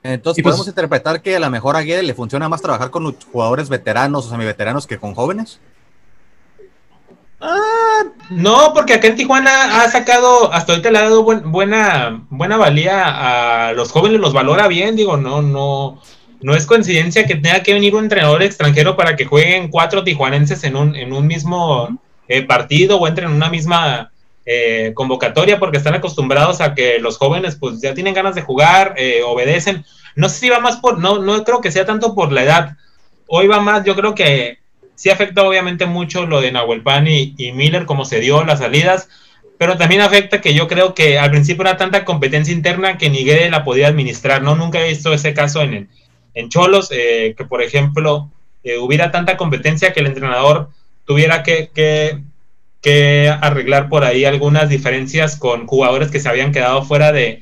Entonces, 0.03 0.43
¿podemos 0.43 0.65
pues, 0.65 0.67
interpretar 0.67 1.21
que 1.21 1.37
a 1.37 1.39
lo 1.39 1.49
mejor 1.49 1.77
a 1.77 1.81
Guede 1.81 2.03
le 2.03 2.13
funciona 2.13 2.49
más 2.49 2.61
trabajar 2.61 2.91
con 2.91 3.15
jugadores 3.31 3.69
veteranos 3.69 4.25
o 4.25 4.29
semiveteranos 4.29 4.85
que 4.85 4.97
con 4.97 5.15
jóvenes? 5.15 5.59
Ah, 7.39 8.03
no, 8.29 8.73
porque 8.73 8.93
acá 8.93 9.07
en 9.07 9.15
Tijuana 9.15 9.81
ha 9.81 9.89
sacado, 9.89 10.53
hasta 10.53 10.71
ahorita 10.71 10.91
le 10.91 10.97
ha 10.97 11.03
dado 11.03 11.23
buen, 11.23 11.51
buena, 11.51 12.25
buena 12.29 12.55
valía 12.55 13.67
a 13.69 13.73
los 13.73 13.91
jóvenes, 13.91 14.21
los 14.21 14.31
valora 14.31 14.69
bien, 14.69 14.95
digo, 14.95 15.17
no, 15.17 15.41
no, 15.41 16.01
no 16.41 16.55
es 16.55 16.65
coincidencia 16.65 17.25
que 17.25 17.35
tenga 17.35 17.61
que 17.61 17.73
venir 17.73 17.95
un 17.95 18.05
entrenador 18.05 18.43
extranjero 18.43 18.95
para 18.95 19.17
que 19.17 19.25
jueguen 19.25 19.69
cuatro 19.69 20.05
tijuanenses 20.05 20.63
en 20.63 20.77
un, 20.77 20.95
en 20.95 21.11
un 21.11 21.27
mismo 21.27 21.99
eh, 22.29 22.43
partido 22.43 22.97
o 22.97 23.07
entren 23.07 23.29
en 23.29 23.35
una 23.35 23.49
misma 23.49 24.12
eh, 24.45 24.91
convocatoria 24.93 25.59
porque 25.59 25.77
están 25.77 25.95
acostumbrados 25.95 26.61
a 26.61 26.75
que 26.75 26.99
los 26.99 27.17
jóvenes 27.17 27.55
pues 27.55 27.81
ya 27.81 27.93
tienen 27.93 28.13
ganas 28.13 28.35
de 28.35 28.41
jugar, 28.41 28.95
eh, 28.97 29.21
obedecen. 29.25 29.85
No 30.15 30.29
sé 30.29 30.39
si 30.39 30.49
va 30.49 30.59
más 30.59 30.77
por, 30.77 30.99
no, 30.99 31.19
no 31.19 31.43
creo 31.43 31.61
que 31.61 31.71
sea 31.71 31.85
tanto 31.85 32.13
por 32.13 32.31
la 32.31 32.43
edad. 32.43 32.77
Hoy 33.27 33.47
va 33.47 33.59
más, 33.59 33.83
yo 33.83 33.95
creo 33.95 34.15
que 34.15 34.59
sí 34.95 35.09
afecta 35.09 35.43
obviamente 35.43 35.85
mucho 35.85 36.25
lo 36.25 36.41
de 36.41 36.51
Nahuel 36.51 36.83
Pan 36.83 37.07
y, 37.07 37.33
y 37.37 37.51
Miller, 37.51 37.85
como 37.85 38.05
se 38.05 38.19
dio 38.19 38.43
las 38.43 38.59
salidas, 38.59 39.09
pero 39.57 39.77
también 39.77 40.01
afecta 40.01 40.41
que 40.41 40.53
yo 40.53 40.67
creo 40.67 40.93
que 40.93 41.17
al 41.17 41.31
principio 41.31 41.63
era 41.63 41.77
tanta 41.77 42.05
competencia 42.05 42.53
interna 42.53 42.97
que 42.97 43.09
ni 43.09 43.23
Guede 43.23 43.49
la 43.49 43.63
podía 43.63 43.87
administrar, 43.87 44.41
¿no? 44.41 44.55
Nunca 44.55 44.81
he 44.81 44.89
visto 44.89 45.13
ese 45.13 45.33
caso 45.33 45.61
en, 45.61 45.89
en 46.33 46.49
Cholos, 46.49 46.89
eh, 46.91 47.33
que 47.37 47.45
por 47.45 47.61
ejemplo 47.61 48.29
eh, 48.63 48.77
hubiera 48.77 49.11
tanta 49.11 49.37
competencia 49.37 49.93
que 49.93 49.99
el 49.99 50.07
entrenador 50.07 50.69
tuviera 51.05 51.43
que, 51.43 51.69
que, 51.73 52.21
que 52.83 53.29
arreglar 53.41 53.87
por 53.87 54.03
ahí 54.03 54.25
algunas 54.25 54.69
diferencias 54.69 55.37
con 55.37 55.65
jugadores 55.65 56.11
que 56.11 56.19
se 56.19 56.29
habían 56.29 56.51
quedado 56.51 56.83
fuera 56.83 57.11
de, 57.11 57.41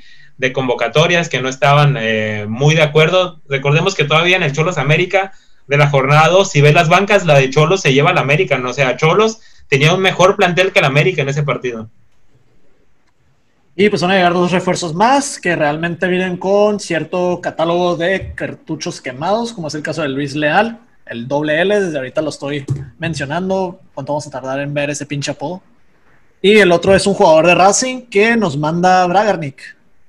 convocatorias, 0.54 1.30
que 1.30 1.42
no 1.42 1.50
estaban 1.50 1.98
eh, 2.00 2.46
muy 2.48 2.74
de 2.74 2.82
acuerdo. 2.84 3.42
Recordemos 3.50 3.94
que 3.94 4.06
todavía 4.06 4.38
en 4.38 4.44
el 4.44 4.54
Cholos 4.54 4.78
América, 4.78 5.34
de 5.68 5.78
la 5.78 5.90
jornada 5.90 6.30
2, 6.30 6.50
si 6.50 6.62
ves 6.62 6.74
las 6.74 6.90
bancas, 6.90 7.26
la 7.26 7.38
de 7.38 7.50
Cholos 7.50 7.82
se 7.82 7.94
lleva 7.94 8.12
al 8.12 8.18
América, 8.18 8.58
¿no? 8.58 8.74
Sea, 8.74 8.98
Cholos 8.98 9.40
tenía 9.68 9.94
un 9.94 10.02
mejor 10.02 10.36
plantel 10.36 10.72
que 10.72 10.80
el 10.80 10.86
América 10.86 11.22
en 11.22 11.30
ese 11.30 11.44
partido. 11.44 11.90
Y 13.76 13.90
pues 13.90 14.02
van 14.02 14.12
a 14.12 14.16
llegar 14.16 14.34
dos 14.34 14.52
refuerzos 14.52 14.94
más 14.94 15.40
que 15.40 15.56
realmente 15.56 16.08
vienen 16.08 16.38
con 16.38 16.80
cierto 16.80 17.40
catálogo 17.42 17.96
de 17.96 18.34
cartuchos 18.36 19.02
quemados, 19.02 19.54
como 19.54 19.70
es 19.70 19.76
el 19.76 19.82
caso 19.82 20.02
de 20.02 20.10
Luis 20.10 20.36
Leal, 20.36 20.80
el 21.12 21.28
doble 21.28 21.62
L, 21.62 21.80
desde 21.82 21.98
ahorita 21.98 22.22
lo 22.22 22.30
estoy 22.30 22.66
mencionando. 22.98 23.82
¿Cuánto 23.94 24.14
vamos 24.14 24.26
a 24.28 24.30
tardar 24.30 24.62
en 24.62 24.74
ver 24.74 24.90
ese 24.90 25.06
pinche 25.06 25.32
apodo? 25.32 25.62
Y 26.42 26.58
el 26.58 26.72
otro 26.72 26.96
es 26.96 27.06
un 27.06 27.14
jugador 27.14 27.48
de 27.48 27.54
Racing 27.54 28.04
que 28.04 28.38
nos 28.38 28.58
manda 28.58 29.06
Bragarnik. 29.08 29.62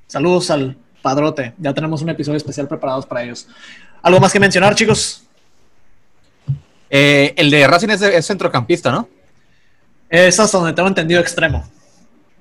Saludos 0.06 0.50
al 0.52 0.76
padrote. 1.02 1.54
Ya 1.58 1.74
tenemos 1.74 2.02
un 2.02 2.08
episodio 2.08 2.36
especial 2.36 2.68
preparados 2.68 3.04
para 3.04 3.24
ellos. 3.24 3.48
¿Algo 4.00 4.20
más 4.20 4.32
que 4.32 4.38
mencionar, 4.38 4.76
chicos? 4.76 5.24
Eh, 6.88 7.34
el 7.36 7.50
de 7.50 7.66
Racing 7.66 7.88
es, 7.88 8.02
es 8.02 8.26
centrocampista, 8.26 8.92
¿no? 8.92 9.08
Es 10.08 10.38
hasta 10.38 10.56
donde 10.56 10.72
tengo 10.72 10.88
entendido 10.88 11.20
extremo. 11.20 11.68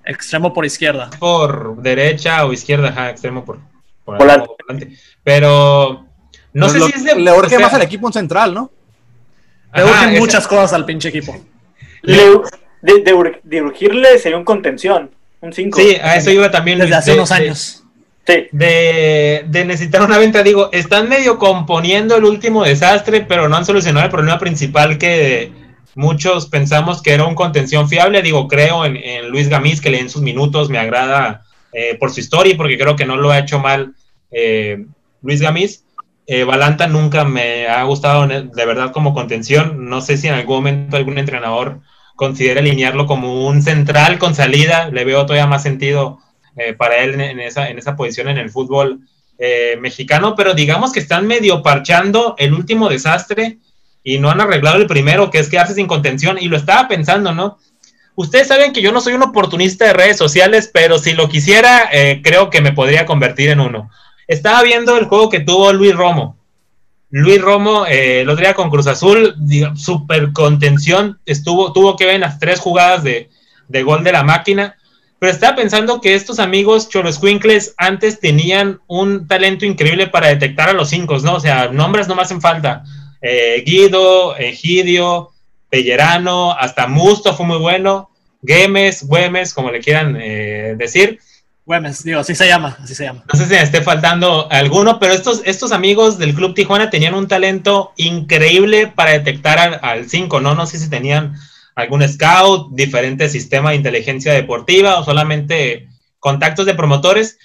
Extremo 0.05 0.53
por 0.53 0.65
izquierda. 0.65 1.09
Por 1.19 1.81
derecha 1.81 2.45
o 2.45 2.53
izquierda, 2.53 2.89
ajá, 2.89 3.09
extremo 3.09 3.43
por, 3.43 3.57
por 4.05 4.19
Volante. 4.19 4.47
por 4.47 4.57
delante. 4.67 4.97
Pero 5.23 6.10
no 6.53 6.65
Pues 6.67 6.73
sé 6.73 6.79
lo- 6.79 6.85
si 6.87 6.93
es 6.93 7.03
de. 7.03 7.15
Le 7.15 7.31
urge 7.31 7.47
o 7.47 7.49
sea, 7.49 7.59
más 7.59 7.73
al 7.73 7.81
equipo 7.81 8.07
un 8.07 8.13
central, 8.13 8.53
¿no? 8.53 8.71
Le 9.73 9.81
ajá, 9.83 9.91
urgen 9.91 10.09
ese- 10.09 10.19
muchas 10.19 10.47
cosas 10.47 10.73
al 10.73 10.85
pinche 10.85 11.09
equipo. 11.09 11.35
Le- 12.03 12.41
de, 12.81 13.01
de 13.03 13.13
ur- 13.15 13.39
de 13.43 13.61
urgirle 13.61 14.17
sería 14.19 14.37
un 14.37 14.43
contención, 14.43 15.11
un 15.41 15.53
5. 15.53 15.79
Sí, 15.79 15.95
a 16.01 16.15
eso 16.15 16.31
iba 16.31 16.49
también. 16.51 16.77
Desde 16.79 16.89
Luis, 16.89 16.97
hace 16.97 17.11
de- 17.11 17.17
unos 17.17 17.29
de- 17.29 17.35
años. 17.35 17.77
Sí. 18.27 18.47
de, 18.51 19.45
de 19.47 19.65
necesitar 19.65 20.03
una 20.03 20.17
venta, 20.19 20.43
digo, 20.43 20.69
están 20.71 21.09
medio 21.09 21.37
componiendo 21.39 22.15
el 22.15 22.23
último 22.23 22.63
desastre, 22.63 23.21
pero 23.21 23.49
no 23.49 23.57
han 23.57 23.65
solucionado 23.65 24.05
el 24.05 24.11
problema 24.11 24.37
principal 24.39 24.97
que 24.99 25.51
muchos 25.95 26.45
pensamos 26.45 27.01
que 27.01 27.13
era 27.13 27.25
un 27.25 27.33
contención 27.35 27.89
fiable. 27.89 28.21
Digo, 28.21 28.47
creo 28.47 28.85
en, 28.85 28.95
en 28.95 29.29
Luis 29.29 29.49
Gamiz, 29.49 29.81
que 29.81 29.89
le 29.89 29.97
den 29.97 30.09
sus 30.09 30.21
minutos, 30.21 30.69
me 30.69 30.77
agrada 30.77 31.43
eh, 31.73 31.97
por 31.99 32.11
su 32.11 32.19
historia 32.19 32.53
y 32.53 32.55
porque 32.57 32.77
creo 32.77 32.95
que 32.95 33.05
no 33.05 33.17
lo 33.17 33.31
ha 33.31 33.39
hecho 33.39 33.59
mal 33.59 33.93
eh, 34.31 34.85
Luis 35.23 35.41
Gamiz. 35.41 35.83
Eh, 36.27 36.43
Balanta 36.43 36.87
nunca 36.87 37.25
me 37.25 37.67
ha 37.67 37.83
gustado 37.83 38.27
de 38.27 38.65
verdad 38.65 38.91
como 38.91 39.13
contención. 39.13 39.89
No 39.89 40.01
sé 40.01 40.17
si 40.17 40.27
en 40.27 40.35
algún 40.35 40.57
momento 40.57 40.97
algún 40.97 41.17
entrenador 41.17 41.81
considera 42.15 42.61
alinearlo 42.61 43.07
como 43.07 43.47
un 43.47 43.61
central 43.61 44.19
con 44.19 44.35
salida. 44.35 44.89
Le 44.89 45.03
veo 45.03 45.25
todavía 45.25 45.47
más 45.47 45.63
sentido 45.63 46.19
eh, 46.55 46.73
para 46.73 46.97
él 46.97 47.15
en, 47.15 47.21
en 47.21 47.39
esa, 47.39 47.69
en 47.69 47.79
esa 47.79 47.95
posición 47.95 48.27
en 48.27 48.37
el 48.37 48.49
fútbol 48.49 49.01
eh, 49.43 49.75
mexicano, 49.81 50.35
pero 50.35 50.53
digamos 50.53 50.91
que 50.91 50.99
están 50.99 51.25
medio 51.25 51.63
parchando 51.63 52.35
el 52.37 52.53
último 52.53 52.89
desastre 52.89 53.57
y 54.03 54.19
no 54.19 54.29
han 54.29 54.39
arreglado 54.39 54.77
el 54.77 54.85
primero, 54.85 55.31
que 55.31 55.39
es 55.39 55.49
quedarse 55.49 55.73
sin 55.73 55.87
contención, 55.87 56.37
y 56.39 56.47
lo 56.47 56.57
estaba 56.57 56.87
pensando, 56.87 57.33
¿no? 57.33 57.57
Ustedes 58.13 58.49
saben 58.49 58.71
que 58.71 58.83
yo 58.83 58.91
no 58.91 59.01
soy 59.01 59.13
un 59.13 59.23
oportunista 59.23 59.85
de 59.85 59.93
redes 59.93 60.17
sociales, 60.17 60.69
pero 60.71 60.99
si 60.99 61.13
lo 61.13 61.27
quisiera, 61.27 61.89
eh, 61.91 62.21
creo 62.23 62.51
que 62.51 62.61
me 62.61 62.71
podría 62.71 63.07
convertir 63.07 63.49
en 63.49 63.61
uno. 63.61 63.89
Estaba 64.27 64.63
viendo 64.63 64.97
el 64.97 65.05
juego 65.05 65.29
que 65.29 65.39
tuvo 65.39 65.71
Luis 65.73 65.95
Romo. 65.95 66.37
Luis 67.09 67.41
Romo, 67.41 67.85
eh, 67.85 68.21
el 68.21 68.29
otro 68.29 68.43
día 68.43 68.53
con 68.53 68.69
Cruz 68.69 68.87
Azul, 68.87 69.35
super 69.75 70.31
contención, 70.31 71.19
estuvo, 71.25 71.73
tuvo 71.73 71.97
que 71.97 72.05
ver 72.05 72.15
en 72.15 72.21
las 72.21 72.39
tres 72.39 72.59
jugadas 72.59 73.03
de, 73.03 73.29
de 73.67 73.83
gol 73.83 74.03
de 74.03 74.13
la 74.13 74.23
máquina. 74.23 74.77
Pero 75.19 75.33
estaba 75.33 75.55
pensando 75.55 76.01
que 76.01 76.15
estos 76.15 76.39
amigos 76.39 76.89
Choloscuincles 76.89 77.75
antes 77.77 78.19
tenían 78.19 78.79
un 78.87 79.27
talento 79.27 79.65
increíble 79.65 80.07
para 80.07 80.29
detectar 80.29 80.69
a 80.69 80.73
los 80.73 80.89
cinco, 80.89 81.17
¿no? 81.19 81.35
O 81.35 81.39
sea, 81.39 81.67
nombres 81.67 82.07
no 82.07 82.15
me 82.15 82.23
hacen 82.23 82.41
falta. 82.41 82.83
Eh, 83.21 83.61
Guido, 83.63 84.35
Egidio, 84.35 85.29
Pellerano, 85.69 86.53
hasta 86.53 86.87
Musto 86.87 87.35
fue 87.35 87.45
muy 87.45 87.57
bueno. 87.57 88.09
Gemes, 88.43 89.05
Güemes, 89.05 89.53
como 89.53 89.69
le 89.69 89.79
quieran 89.79 90.17
eh, 90.19 90.73
decir. 90.77 91.19
Güemes, 91.65 92.03
digo, 92.03 92.19
así 92.19 92.33
se 92.35 92.47
llama, 92.47 92.75
así 92.81 92.95
se 92.95 93.05
llama. 93.05 93.23
No 93.31 93.37
sé 93.37 93.45
si 93.45 93.51
me 93.53 93.61
esté 93.61 93.81
faltando 93.81 94.51
alguno, 94.51 94.99
pero 94.99 95.13
estos, 95.13 95.41
estos 95.45 95.71
amigos 95.71 96.17
del 96.17 96.33
Club 96.33 96.55
Tijuana 96.55 96.89
tenían 96.89 97.13
un 97.13 97.27
talento 97.27 97.93
increíble 97.97 98.87
para 98.87 99.11
detectar 99.11 99.79
al 99.83 100.09
5, 100.09 100.41
¿no? 100.41 100.55
No 100.55 100.65
sé 100.65 100.79
si 100.79 100.89
tenían 100.89 101.35
algún 101.75 102.07
scout, 102.07 102.71
diferente 102.71 103.29
sistema 103.29 103.69
de 103.69 103.75
inteligencia 103.77 104.33
deportiva 104.33 104.99
o 104.99 105.05
solamente 105.05 105.87
contactos 106.19 106.65
de 106.65 106.73
promotores. 106.73 107.37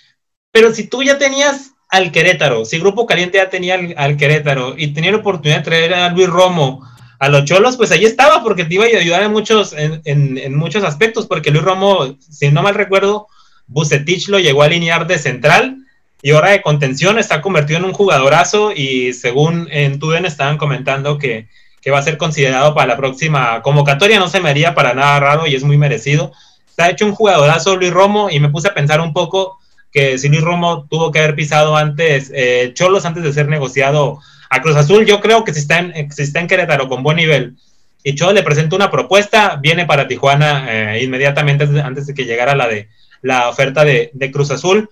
Pero 0.51 0.73
si 0.75 0.89
tú 0.89 1.03
ya 1.03 1.19
tenías 1.19 1.73
al 1.91 2.11
Querétaro, 2.11 2.65
si 2.65 2.79
Grupo 2.79 3.07
Caliente 3.07 3.37
ya 3.39 3.51
tenía 3.51 3.75
al, 3.75 3.95
al 3.99 4.17
Querétaro 4.17 4.75
y 4.79 4.89
tenía 4.89 5.13
la 5.13 5.19
oportunidad 5.19 5.59
de 5.59 5.65
traer 5.65 5.95
a 5.95 6.09
Luis 6.09 6.29
Romo 6.29 6.83
a 7.19 7.29
los 7.29 7.45
Cholos, 7.45 7.77
pues 7.77 7.93
ahí 7.93 8.05
estaba, 8.05 8.43
porque 8.43 8.65
te 8.65 8.75
iba 8.75 8.85
a 8.85 8.89
ayudar 8.89 9.23
en 9.23 9.33
muchos, 9.33 9.73
en, 9.75 10.01
en- 10.05 10.39
en 10.39 10.57
muchos 10.57 10.85
aspectos, 10.85 11.27
porque 11.27 11.51
Luis 11.51 11.63
Romo, 11.65 12.17
si 12.19 12.51
no 12.51 12.63
mal 12.63 12.75
recuerdo, 12.75 13.29
Bucetich 13.69 14.29
lo 14.29 14.39
llegó 14.39 14.63
a 14.63 14.67
alinear 14.67 15.07
de 15.07 15.19
central 15.19 15.79
y 16.23 16.31
ahora 16.31 16.51
de 16.51 16.63
contención 16.63 17.19
está 17.19 17.41
convertido 17.43 17.79
en 17.79 17.85
un 17.85 17.93
jugadorazo 17.93 18.73
y 18.73 19.13
según 19.13 19.69
en 19.71 19.99
Tuden 19.99 20.25
estaban 20.25 20.57
comentando 20.59 21.19
que, 21.19 21.49
que 21.83 21.91
va 21.91 21.99
a 21.99 22.03
ser 22.03 22.17
considerado 22.17 22.75
para 22.75 22.87
la 22.89 22.97
próxima 22.97 23.63
convocatoria, 23.63 24.19
no 24.19 24.29
se 24.29 24.41
me 24.41 24.51
haría 24.51 24.75
para 24.75 24.95
nada 24.95 25.21
raro 25.21 25.47
y 25.47 25.55
es 25.55 25.63
muy 25.65 25.77
merecido. 25.77 26.33
Está 26.69 26.91
hecho 26.91 27.07
un 27.07 27.13
jugadorazo 27.15 27.77
Luis 27.77 27.93
Romo 27.93 28.29
y 28.31 28.41
me 28.41 28.49
puse 28.51 28.69
a 28.69 28.75
pensar 28.75 29.01
un 29.01 29.13
poco 29.13 29.59
que 29.93 30.19
si 30.19 30.29
Luis 30.29 30.43
Romo 30.43 30.87
tuvo 30.91 31.11
que 31.11 31.21
haber 31.21 31.35
pisado 31.35 31.77
antes 31.77 32.31
eh, 32.35 32.73
Cholos 32.75 33.05
antes 33.07 33.23
de 33.23 33.33
ser 33.33 33.49
negociado 33.49 34.19
a 34.51 34.61
Cruz 34.63 34.77
Azul, 34.77 35.07
yo 35.07 35.21
creo 35.21 35.43
que 35.45 35.53
si 35.55 35.61
está 35.61 35.79
en, 35.79 36.13
si 36.13 36.23
está 36.23 36.41
en 36.41 36.47
Querétaro 36.49 36.89
con 36.89 37.03
buen 37.03 37.17
nivel 37.17 37.57
y 38.05 38.15
Cholos 38.15 38.35
le 38.35 38.43
presenta 38.43 38.77
una 38.77 38.91
propuesta, 38.91 39.59
viene 39.61 39.87
para 39.87 40.07
Tijuana 40.07 40.67
eh, 40.97 41.03
inmediatamente 41.03 41.65
antes 41.65 41.75
de- 41.75 41.83
antes 41.83 42.07
de 42.07 42.15
que 42.15 42.25
llegara 42.25 42.55
la 42.55 42.69
de 42.69 42.89
la 43.23 43.49
oferta 43.49 43.85
de, 43.85 44.11
de 44.15 44.31
Cruz 44.33 44.51
Azul. 44.51 44.89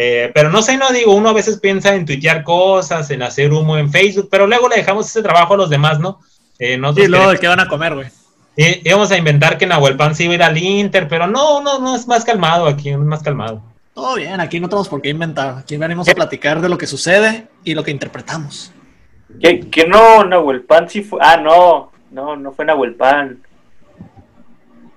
Eh, 0.00 0.30
pero 0.34 0.50
no 0.50 0.62
sé, 0.62 0.76
no 0.76 0.90
digo, 0.92 1.14
uno 1.14 1.30
a 1.30 1.32
veces 1.32 1.58
piensa 1.58 1.94
en 1.94 2.06
tuitear 2.06 2.44
cosas, 2.44 3.10
en 3.10 3.22
hacer 3.22 3.52
humo 3.52 3.76
en 3.78 3.90
Facebook, 3.90 4.28
pero 4.30 4.46
luego 4.46 4.68
le 4.68 4.76
dejamos 4.76 5.06
ese 5.06 5.22
trabajo 5.22 5.54
a 5.54 5.56
los 5.56 5.70
demás, 5.70 5.98
¿no? 5.98 6.20
Eh, 6.60 6.76
nosotros 6.76 7.06
Y 7.06 7.10
luego, 7.10 7.24
queremos- 7.24 7.32
¿de 7.34 7.40
qué 7.40 7.48
van 7.48 7.60
a 7.60 7.68
comer, 7.68 7.94
güey? 7.94 8.06
y- 8.56 8.88
íbamos 8.88 9.10
a 9.10 9.16
inventar 9.16 9.58
que 9.58 9.66
Nahuel 9.66 9.96
Pan 9.96 10.14
se 10.14 10.24
iba 10.24 10.32
a 10.32 10.36
ir 10.36 10.42
al 10.44 10.58
Inter, 10.58 11.08
pero 11.08 11.26
no, 11.26 11.60
no, 11.62 11.78
no, 11.80 11.96
es 11.96 12.06
más 12.06 12.24
calmado 12.24 12.66
aquí, 12.66 12.90
es 12.90 12.98
más 12.98 13.22
calmado. 13.22 13.60
Todo 13.94 14.14
bien, 14.14 14.40
aquí 14.40 14.60
no 14.60 14.68
tenemos 14.68 14.88
por 14.88 15.02
qué 15.02 15.08
inventar. 15.08 15.58
Aquí 15.58 15.76
venimos 15.76 16.08
a 16.08 16.14
platicar 16.14 16.60
de 16.60 16.68
lo 16.68 16.78
que 16.78 16.86
sucede 16.86 17.48
y 17.64 17.74
lo 17.74 17.82
que 17.82 17.90
interpretamos. 17.90 18.70
Que, 19.40 19.68
que 19.68 19.86
no, 19.88 20.24
Nahuel 20.24 20.62
Pan 20.62 20.88
sí 20.88 21.02
fue. 21.02 21.18
Ah, 21.20 21.36
no, 21.36 21.90
no, 22.12 22.36
no 22.36 22.52
fue 22.52 22.64
Nahuel 22.64 22.94
Pan. 22.94 23.42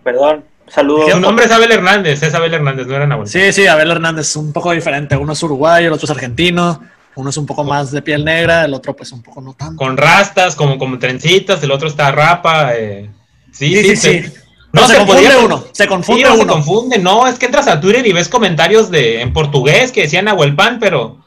Perdón, 0.03 0.43
saludos. 0.73 1.11
Su 1.11 1.19
nombre 1.19 1.45
es 1.45 1.51
Abel 1.51 1.71
Hernández, 1.71 2.21
es 2.23 2.33
Abel 2.33 2.53
Hernández, 2.53 2.87
no 2.87 2.95
era 2.95 3.07
Nahuel. 3.07 3.27
Sí, 3.27 3.51
sí, 3.53 3.67
Abel 3.67 3.91
Hernández 3.91 4.27
es 4.29 4.35
un 4.35 4.51
poco 4.53 4.71
diferente. 4.71 5.15
Uno 5.15 5.33
es 5.33 5.43
uruguayo, 5.43 5.87
el 5.87 5.93
otro 5.93 6.05
es 6.05 6.11
argentino. 6.11 6.81
Uno 7.15 7.29
es 7.29 7.35
un 7.37 7.45
poco 7.45 7.63
más 7.65 7.91
de 7.91 8.01
piel 8.01 8.23
negra, 8.23 8.63
el 8.63 8.73
otro 8.73 8.95
pues 8.95 9.11
un 9.11 9.21
poco 9.21 9.41
no 9.41 9.53
tanto. 9.53 9.75
Con 9.75 9.97
rastas, 9.97 10.55
como, 10.55 10.77
como 10.77 10.97
trencitas, 10.97 11.61
el 11.61 11.71
otro 11.71 11.87
está 11.89 12.09
rapa. 12.11 12.73
eh. 12.75 13.09
Sí, 13.51 13.67
Sí, 13.75 13.83
sí, 13.83 13.89
sí, 13.89 13.95
se- 13.97 14.23
sí. 14.23 14.33
No, 14.73 14.87
se, 14.87 14.93
se 14.93 14.97
confunde 14.99 15.23
podía- 15.23 15.39
uno, 15.45 15.65
se 15.73 15.87
confunde 15.87 16.21
Sí, 16.23 16.29
no 16.29 16.35
se 16.37 16.41
uno. 16.43 16.53
confunde, 16.53 16.97
no, 16.99 17.27
es 17.27 17.37
que 17.37 17.47
entras 17.47 17.67
a 17.67 17.81
Twitter 17.81 18.07
y 18.07 18.13
ves 18.13 18.29
comentarios 18.29 18.89
de 18.89 19.19
en 19.19 19.33
portugués 19.33 19.91
que 19.91 20.03
decían 20.03 20.23
Nahuel 20.23 20.55
Pan, 20.55 20.77
pero 20.79 21.17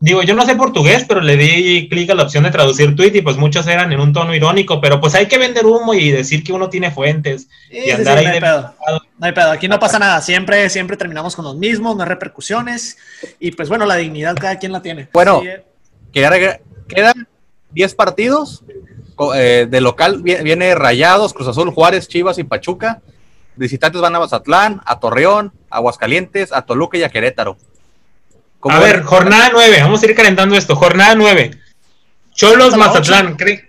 digo, 0.00 0.22
yo 0.22 0.34
no 0.34 0.46
sé 0.46 0.54
portugués, 0.54 1.04
pero 1.08 1.20
le 1.20 1.36
di 1.36 1.88
clic 1.88 2.10
a 2.10 2.14
la 2.14 2.22
opción 2.22 2.44
de 2.44 2.50
traducir 2.50 2.94
tweet 2.94 3.12
y 3.14 3.20
pues 3.22 3.36
muchos 3.36 3.66
eran 3.66 3.92
en 3.92 4.00
un 4.00 4.12
tono 4.12 4.34
irónico, 4.34 4.80
pero 4.80 5.00
pues 5.00 5.14
hay 5.14 5.26
que 5.26 5.38
vender 5.38 5.66
humo 5.66 5.92
y 5.94 6.10
decir 6.10 6.44
que 6.44 6.52
uno 6.52 6.68
tiene 6.70 6.90
fuentes 6.90 7.48
Sí, 7.70 7.78
y 7.78 7.82
sí, 7.82 7.90
andar 7.90 8.18
sí, 8.18 8.24
ahí 8.24 8.24
no 8.26 8.30
hay 8.30 8.34
de- 8.36 8.46
pedo. 8.46 8.74
No 9.18 9.26
hay 9.26 9.32
pedo, 9.32 9.50
aquí 9.50 9.66
no 9.68 9.78
pasa 9.80 9.98
nada, 9.98 10.20
siempre, 10.20 10.68
siempre 10.70 10.96
terminamos 10.96 11.34
con 11.34 11.44
los 11.44 11.56
mismos, 11.56 11.96
no 11.96 12.02
hay 12.02 12.08
repercusiones 12.08 12.96
y 13.40 13.50
pues 13.52 13.68
bueno, 13.68 13.86
la 13.86 13.96
dignidad 13.96 14.36
cada 14.36 14.58
quien 14.58 14.72
la 14.72 14.82
tiene. 14.82 15.08
Bueno. 15.12 15.40
Sí, 15.42 15.48
eh, 15.48 15.64
Que 16.12 16.24
ahora 16.24 16.60
quedan 16.88 17.26
10 17.72 17.94
partidos. 17.94 18.62
eh, 19.34 19.66
de 19.68 19.80
local 19.80 20.22
vi- 20.22 20.36
viene 20.44 20.76
Rayados, 20.76 21.34
Cruz 21.34 21.48
Azul, 21.48 21.70
Juárez, 21.72 22.06
Chivas 22.06 22.38
y 22.38 22.44
Pachuca. 22.44 23.02
Visitantes 23.56 24.00
van 24.00 24.14
a 24.14 24.20
Mazatlán, 24.20 24.80
a 24.86 25.00
Torreón, 25.00 25.52
a 25.68 25.78
Aguascalientes, 25.78 26.52
a 26.52 26.62
Toluca 26.62 26.96
y 26.98 27.02
a 27.02 27.08
Querétaro. 27.08 27.56
¿Cómo 28.60 28.76
A 28.76 28.80
ver, 28.80 29.02
jornada 29.02 29.50
9, 29.52 29.78
vamos 29.82 30.02
a 30.02 30.06
ir 30.06 30.14
calentando 30.14 30.56
esto, 30.56 30.74
jornada 30.74 31.14
9. 31.14 31.52
Cholos 32.34 32.76
Mazatlán, 32.76 33.36
¿cre- 33.36 33.68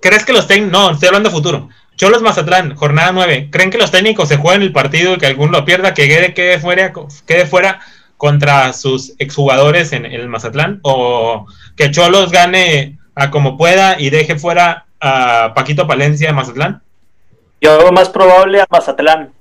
¿crees 0.00 0.24
que 0.24 0.32
los 0.32 0.46
técnicos, 0.46 0.72
no, 0.72 0.90
estoy 0.90 1.08
hablando 1.08 1.28
de 1.28 1.34
futuro. 1.34 1.68
Cholos 1.96 2.22
Mazatlán, 2.22 2.74
jornada 2.76 3.12
9, 3.12 3.48
¿creen 3.50 3.70
que 3.70 3.78
los 3.78 3.90
técnicos 3.90 4.28
se 4.28 4.36
jueguen 4.36 4.62
el 4.62 4.72
partido 4.72 5.14
y 5.14 5.18
que 5.18 5.26
alguno 5.26 5.52
lo 5.52 5.64
pierda, 5.64 5.94
que 5.94 6.06
quede, 6.06 6.32
quede 6.32 6.60
fuera, 6.60 6.92
quede 7.26 7.44
fuera 7.46 7.80
contra 8.16 8.72
sus 8.72 9.14
exjugadores 9.18 9.92
en, 9.92 10.06
el 10.06 10.28
Mazatlán? 10.28 10.80
¿O 10.82 11.46
que 11.76 11.90
Cholos 11.90 12.30
gane 12.30 12.98
a 13.14 13.30
como 13.30 13.56
pueda 13.56 14.00
y 14.00 14.10
deje 14.10 14.38
fuera 14.38 14.86
a 15.00 15.52
Paquito 15.54 15.86
Palencia 15.86 16.28
de 16.28 16.34
Mazatlán? 16.34 16.82
Yo 17.60 17.76
veo 17.78 17.90
más 17.90 18.08
probable 18.08 18.60
a 18.60 18.66
Mazatlán. 18.70 19.32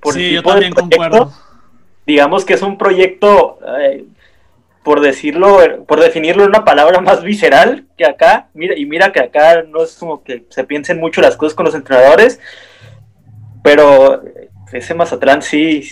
Por 0.00 0.14
sí, 0.14 0.32
yo 0.32 0.42
también 0.42 0.72
concuerdo. 0.72 1.32
Digamos 2.08 2.46
que 2.46 2.54
es 2.54 2.62
un 2.62 2.78
proyecto, 2.78 3.58
eh, 3.80 4.06
por 4.82 5.02
decirlo, 5.02 5.58
por 5.86 6.00
definirlo 6.00 6.42
en 6.42 6.48
una 6.48 6.64
palabra 6.64 7.00
más 7.02 7.22
visceral 7.22 7.84
que 7.98 8.06
acá. 8.06 8.48
Mira, 8.54 8.74
y 8.78 8.86
mira 8.86 9.12
que 9.12 9.20
acá 9.20 9.62
no 9.64 9.82
es 9.82 9.92
como 9.96 10.24
que 10.24 10.46
se 10.48 10.64
piensen 10.64 10.98
mucho 10.98 11.20
las 11.20 11.36
cosas 11.36 11.54
con 11.54 11.66
los 11.66 11.74
entrenadores. 11.74 12.40
Pero 13.62 14.22
ese 14.72 14.94
Mazatlán 14.94 15.42
sí. 15.42 15.86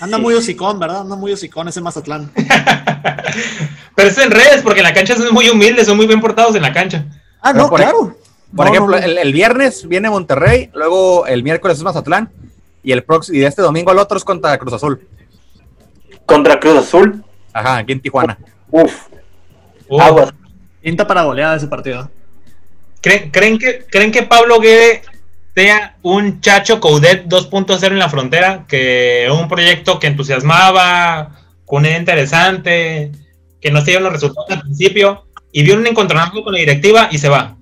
Anda 0.00 0.16
sí, 0.16 0.22
muy 0.24 0.34
hocicón, 0.34 0.80
¿verdad? 0.80 1.02
Anda 1.02 1.14
muy 1.14 1.32
hocicón 1.32 1.68
ese 1.68 1.80
Mazatlán. 1.80 2.28
Pero 3.94 4.08
es 4.08 4.18
en 4.18 4.32
redes, 4.32 4.62
porque 4.64 4.80
en 4.80 4.86
la 4.86 4.92
cancha 4.92 5.14
son 5.14 5.32
muy 5.32 5.48
humildes, 5.48 5.86
son 5.86 5.96
muy 5.96 6.08
bien 6.08 6.20
portados 6.20 6.56
en 6.56 6.62
la 6.62 6.72
cancha. 6.72 7.04
Ah, 7.40 7.52
Pero 7.52 7.62
no, 7.62 7.70
por 7.70 7.80
claro. 7.80 8.16
Por 8.56 8.66
No, 8.66 8.72
ejemplo, 8.72 8.96
no, 8.96 9.00
no. 9.00 9.06
El, 9.06 9.18
el 9.18 9.32
viernes 9.32 9.86
viene 9.86 10.10
Monterrey, 10.10 10.68
luego 10.74 11.28
el 11.28 11.44
miércoles 11.44 11.78
es 11.78 11.84
Mazatlán 11.84 12.28
y 12.86 12.92
el 12.92 13.02
próximo 13.02 13.36
y 13.36 13.44
este 13.44 13.62
domingo 13.62 13.90
el 13.90 13.98
otro 13.98 14.16
es 14.16 14.22
contra 14.22 14.56
Cruz 14.58 14.74
Azul. 14.74 15.04
Contra 16.24 16.60
Cruz 16.60 16.78
Azul. 16.78 17.24
Ajá, 17.52 17.78
aquí 17.78 17.90
en 17.90 18.00
Tijuana. 18.00 18.38
Uf. 18.70 19.08
Uh, 19.88 20.00
Aguas. 20.00 20.32
Pinta 20.80 21.04
para 21.04 21.24
goleada 21.24 21.56
ese 21.56 21.66
partido. 21.66 22.08
¿creen, 23.00 23.30
creen 23.32 23.58
que, 23.58 23.86
¿Creen 23.90 24.12
que 24.12 24.22
Pablo 24.22 24.60
Guede 24.60 25.02
sea 25.52 25.96
un 26.02 26.40
Chacho 26.40 26.78
Coudet 26.78 27.26
2.0 27.26 27.86
en 27.88 27.98
la 27.98 28.08
frontera? 28.08 28.66
Que 28.68 29.28
un 29.32 29.48
proyecto 29.48 29.98
que 29.98 30.06
entusiasmaba, 30.06 31.40
con 31.64 31.80
una 31.80 31.88
idea 31.88 31.98
interesante, 31.98 33.10
que 33.60 33.70
no 33.72 33.80
se 33.80 33.86
dieron 33.86 34.04
los 34.04 34.12
resultados 34.12 34.48
al 34.52 34.60
principio, 34.60 35.26
y 35.50 35.64
vio 35.64 35.74
un 35.74 35.88
encontronazo 35.88 36.44
con 36.44 36.52
la 36.52 36.60
directiva 36.60 37.08
y 37.10 37.18
se 37.18 37.28
va. 37.28 37.56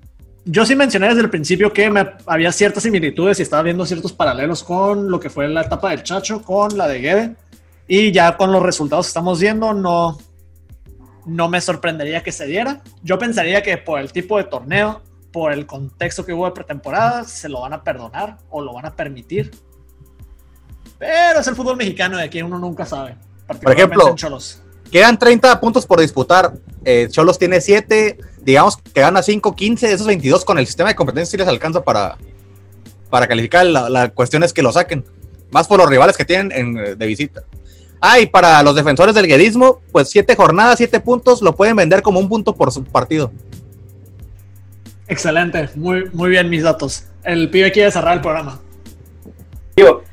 Yo 0.47 0.63
sí 0.63 0.75
mencioné 0.75 1.07
desde 1.07 1.21
el 1.21 1.29
principio 1.31 1.73
que 1.73 1.89
me, 1.89 2.07
había 2.27 2.51
ciertas 2.51 2.83
similitudes 2.83 3.39
y 3.39 3.41
estaba 3.41 3.63
viendo 3.63 3.83
ciertos 3.85 4.13
paralelos 4.13 4.63
con 4.63 5.09
lo 5.09 5.19
que 5.19 5.31
fue 5.31 5.47
la 5.47 5.61
etapa 5.61 5.89
del 5.89 6.03
Chacho, 6.03 6.43
con 6.43 6.77
la 6.77 6.87
de 6.87 6.99
Guede. 6.99 7.35
Y 7.87 8.11
ya 8.11 8.37
con 8.37 8.51
los 8.51 8.61
resultados 8.61 9.07
que 9.07 9.09
estamos 9.09 9.39
viendo, 9.39 9.73
no, 9.73 10.19
no 11.25 11.49
me 11.49 11.61
sorprendería 11.61 12.21
que 12.21 12.31
se 12.31 12.45
diera. 12.45 12.81
Yo 13.01 13.17
pensaría 13.17 13.63
que 13.63 13.77
por 13.77 13.99
el 13.99 14.11
tipo 14.11 14.37
de 14.37 14.43
torneo, 14.43 15.01
por 15.31 15.51
el 15.51 15.65
contexto 15.65 16.23
que 16.23 16.33
hubo 16.33 16.45
de 16.45 16.51
pretemporada, 16.51 17.23
se 17.23 17.49
lo 17.49 17.61
van 17.61 17.73
a 17.73 17.83
perdonar 17.83 18.37
o 18.49 18.61
lo 18.61 18.73
van 18.73 18.85
a 18.85 18.95
permitir. 18.95 19.51
Pero 20.99 21.39
es 21.39 21.47
el 21.47 21.55
fútbol 21.55 21.75
mexicano 21.75 22.19
y 22.19 22.23
aquí 22.23 22.41
uno 22.41 22.59
nunca 22.59 22.85
sabe. 22.85 23.17
particularmente 23.47 23.83
ejemplo, 23.83 24.09
en 24.09 24.15
Cholos. 24.15 24.61
Quedan 24.91 25.17
30 25.17 25.59
puntos 25.59 25.85
por 25.85 25.99
disputar. 25.99 26.53
Eh, 26.83 27.07
Cholos 27.09 27.37
tiene 27.39 27.59
7. 27.59 28.17
Digamos 28.45 28.77
que 28.77 29.01
gana 29.01 29.23
5, 29.23 29.55
15. 29.55 29.91
Esos 29.91 30.07
22 30.07 30.45
con 30.45 30.59
el 30.59 30.67
sistema 30.67 30.89
de 30.89 30.95
competencia 30.95 31.31
sí 31.31 31.37
les 31.37 31.47
alcanza 31.47 31.83
para, 31.83 32.17
para 33.09 33.27
calificar. 33.27 33.65
La, 33.65 33.89
la 33.89 34.09
cuestión 34.09 34.43
es 34.43 34.53
que 34.53 34.61
lo 34.61 34.71
saquen. 34.71 35.03
Más 35.51 35.67
por 35.67 35.79
los 35.79 35.89
rivales 35.89 36.15
que 36.15 36.25
tienen 36.25 36.51
en, 36.51 36.77
eh, 36.77 36.95
de 36.95 37.07
visita. 37.07 37.43
Ah, 37.99 38.19
y 38.19 38.27
para 38.27 38.61
los 38.61 38.75
defensores 38.75 39.15
del 39.15 39.25
guedismo, 39.25 39.81
pues 39.91 40.09
7 40.09 40.35
jornadas, 40.35 40.77
7 40.77 40.99
puntos, 40.99 41.41
lo 41.41 41.55
pueden 41.55 41.75
vender 41.75 42.03
como 42.03 42.19
un 42.19 42.29
punto 42.29 42.55
por 42.55 42.71
su 42.71 42.83
partido. 42.83 43.31
Excelente, 45.07 45.69
muy, 45.75 46.09
muy 46.13 46.29
bien 46.29 46.49
mis 46.49 46.63
datos. 46.63 47.05
El 47.23 47.49
pibe 47.49 47.71
quiere 47.71 47.91
cerrar 47.91 48.15
el 48.15 48.21
programa. 48.21 48.59
Digo, 49.75 50.03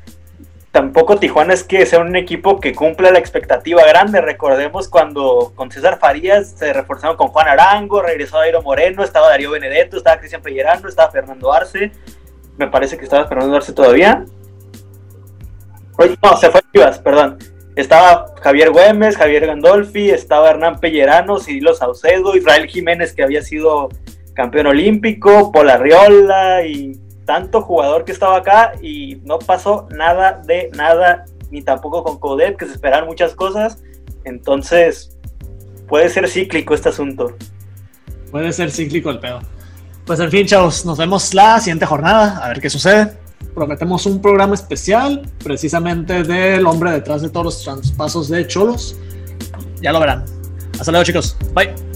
tampoco 0.73 1.19
Tijuana 1.19 1.53
es 1.53 1.63
que 1.63 1.85
sea 1.85 1.99
un 1.99 2.15
equipo 2.15 2.59
que 2.59 2.73
cumpla 2.73 3.11
la 3.11 3.19
expectativa 3.19 3.85
grande. 3.85 4.21
Recordemos 4.21 4.89
cuando 4.89 5.53
con 5.55 5.69
César 5.69 5.99
Farías 5.99 6.49
se 6.57 6.73
reforzaron 6.73 7.15
con 7.15 7.27
Juan 7.27 7.47
Arango, 7.47 8.01
regresó 8.01 8.39
Dairo 8.39 8.63
Moreno, 8.63 9.03
estaba 9.03 9.29
Darío 9.29 9.51
Benedetto, 9.51 9.97
estaba 9.97 10.17
Cristian 10.17 10.41
Pellerano, 10.41 10.89
estaba 10.89 11.11
Fernando 11.11 11.53
Arce. 11.53 11.91
Me 12.57 12.67
parece 12.67 12.97
que 12.97 13.03
estaba 13.03 13.27
Fernando 13.27 13.55
Arce 13.55 13.71
todavía. 13.71 14.25
No, 16.23 16.37
se 16.37 16.49
fue 16.49 16.61
Chivas, 16.73 16.97
perdón. 16.97 17.37
Estaba 17.75 18.33
Javier 18.41 18.71
Güemes, 18.71 19.15
Javier 19.15 19.45
Gandolfi, 19.45 20.09
estaba 20.09 20.49
Hernán 20.49 20.79
Pellerano, 20.79 21.37
Cirilo 21.37 21.75
Saucedo, 21.75 22.35
Israel 22.35 22.65
Jiménez, 22.65 23.13
que 23.13 23.21
había 23.21 23.43
sido 23.43 23.89
campeón 24.33 24.65
olímpico, 24.65 25.51
Polarriola 25.51 26.65
y 26.65 26.99
tanto 27.25 27.61
jugador 27.61 28.05
que 28.05 28.11
estaba 28.11 28.37
acá 28.37 28.73
y 28.81 29.17
no 29.23 29.39
pasó 29.39 29.87
nada 29.91 30.41
de 30.45 30.69
nada, 30.75 31.25
ni 31.51 31.61
tampoco 31.61 32.03
con 32.03 32.19
Codet, 32.19 32.57
que 32.57 32.65
se 32.65 32.73
esperaban 32.73 33.07
muchas 33.07 33.35
cosas. 33.35 33.81
Entonces, 34.25 35.17
puede 35.87 36.09
ser 36.09 36.27
cíclico 36.27 36.73
este 36.73 36.89
asunto. 36.89 37.35
Puede 38.31 38.51
ser 38.51 38.71
cíclico 38.71 39.09
el 39.09 39.19
pedo. 39.19 39.39
Pues 40.05 40.19
en 40.19 40.29
fin, 40.29 40.45
chavos, 40.45 40.85
nos 40.85 40.97
vemos 40.97 41.33
la 41.33 41.59
siguiente 41.59 41.85
jornada, 41.85 42.43
a 42.43 42.49
ver 42.49 42.59
qué 42.59 42.69
sucede. 42.69 43.17
Prometemos 43.53 44.05
un 44.05 44.21
programa 44.21 44.55
especial, 44.55 45.21
precisamente 45.43 46.23
del 46.23 46.65
hombre 46.65 46.91
detrás 46.91 47.21
de 47.21 47.29
todos 47.29 47.45
los 47.45 47.63
traspasos 47.63 48.27
de 48.29 48.45
Cholos. 48.47 48.97
Ya 49.81 49.91
lo 49.91 49.99
verán. 49.99 50.25
Hasta 50.79 50.91
luego, 50.91 51.05
chicos. 51.05 51.37
Bye. 51.53 51.92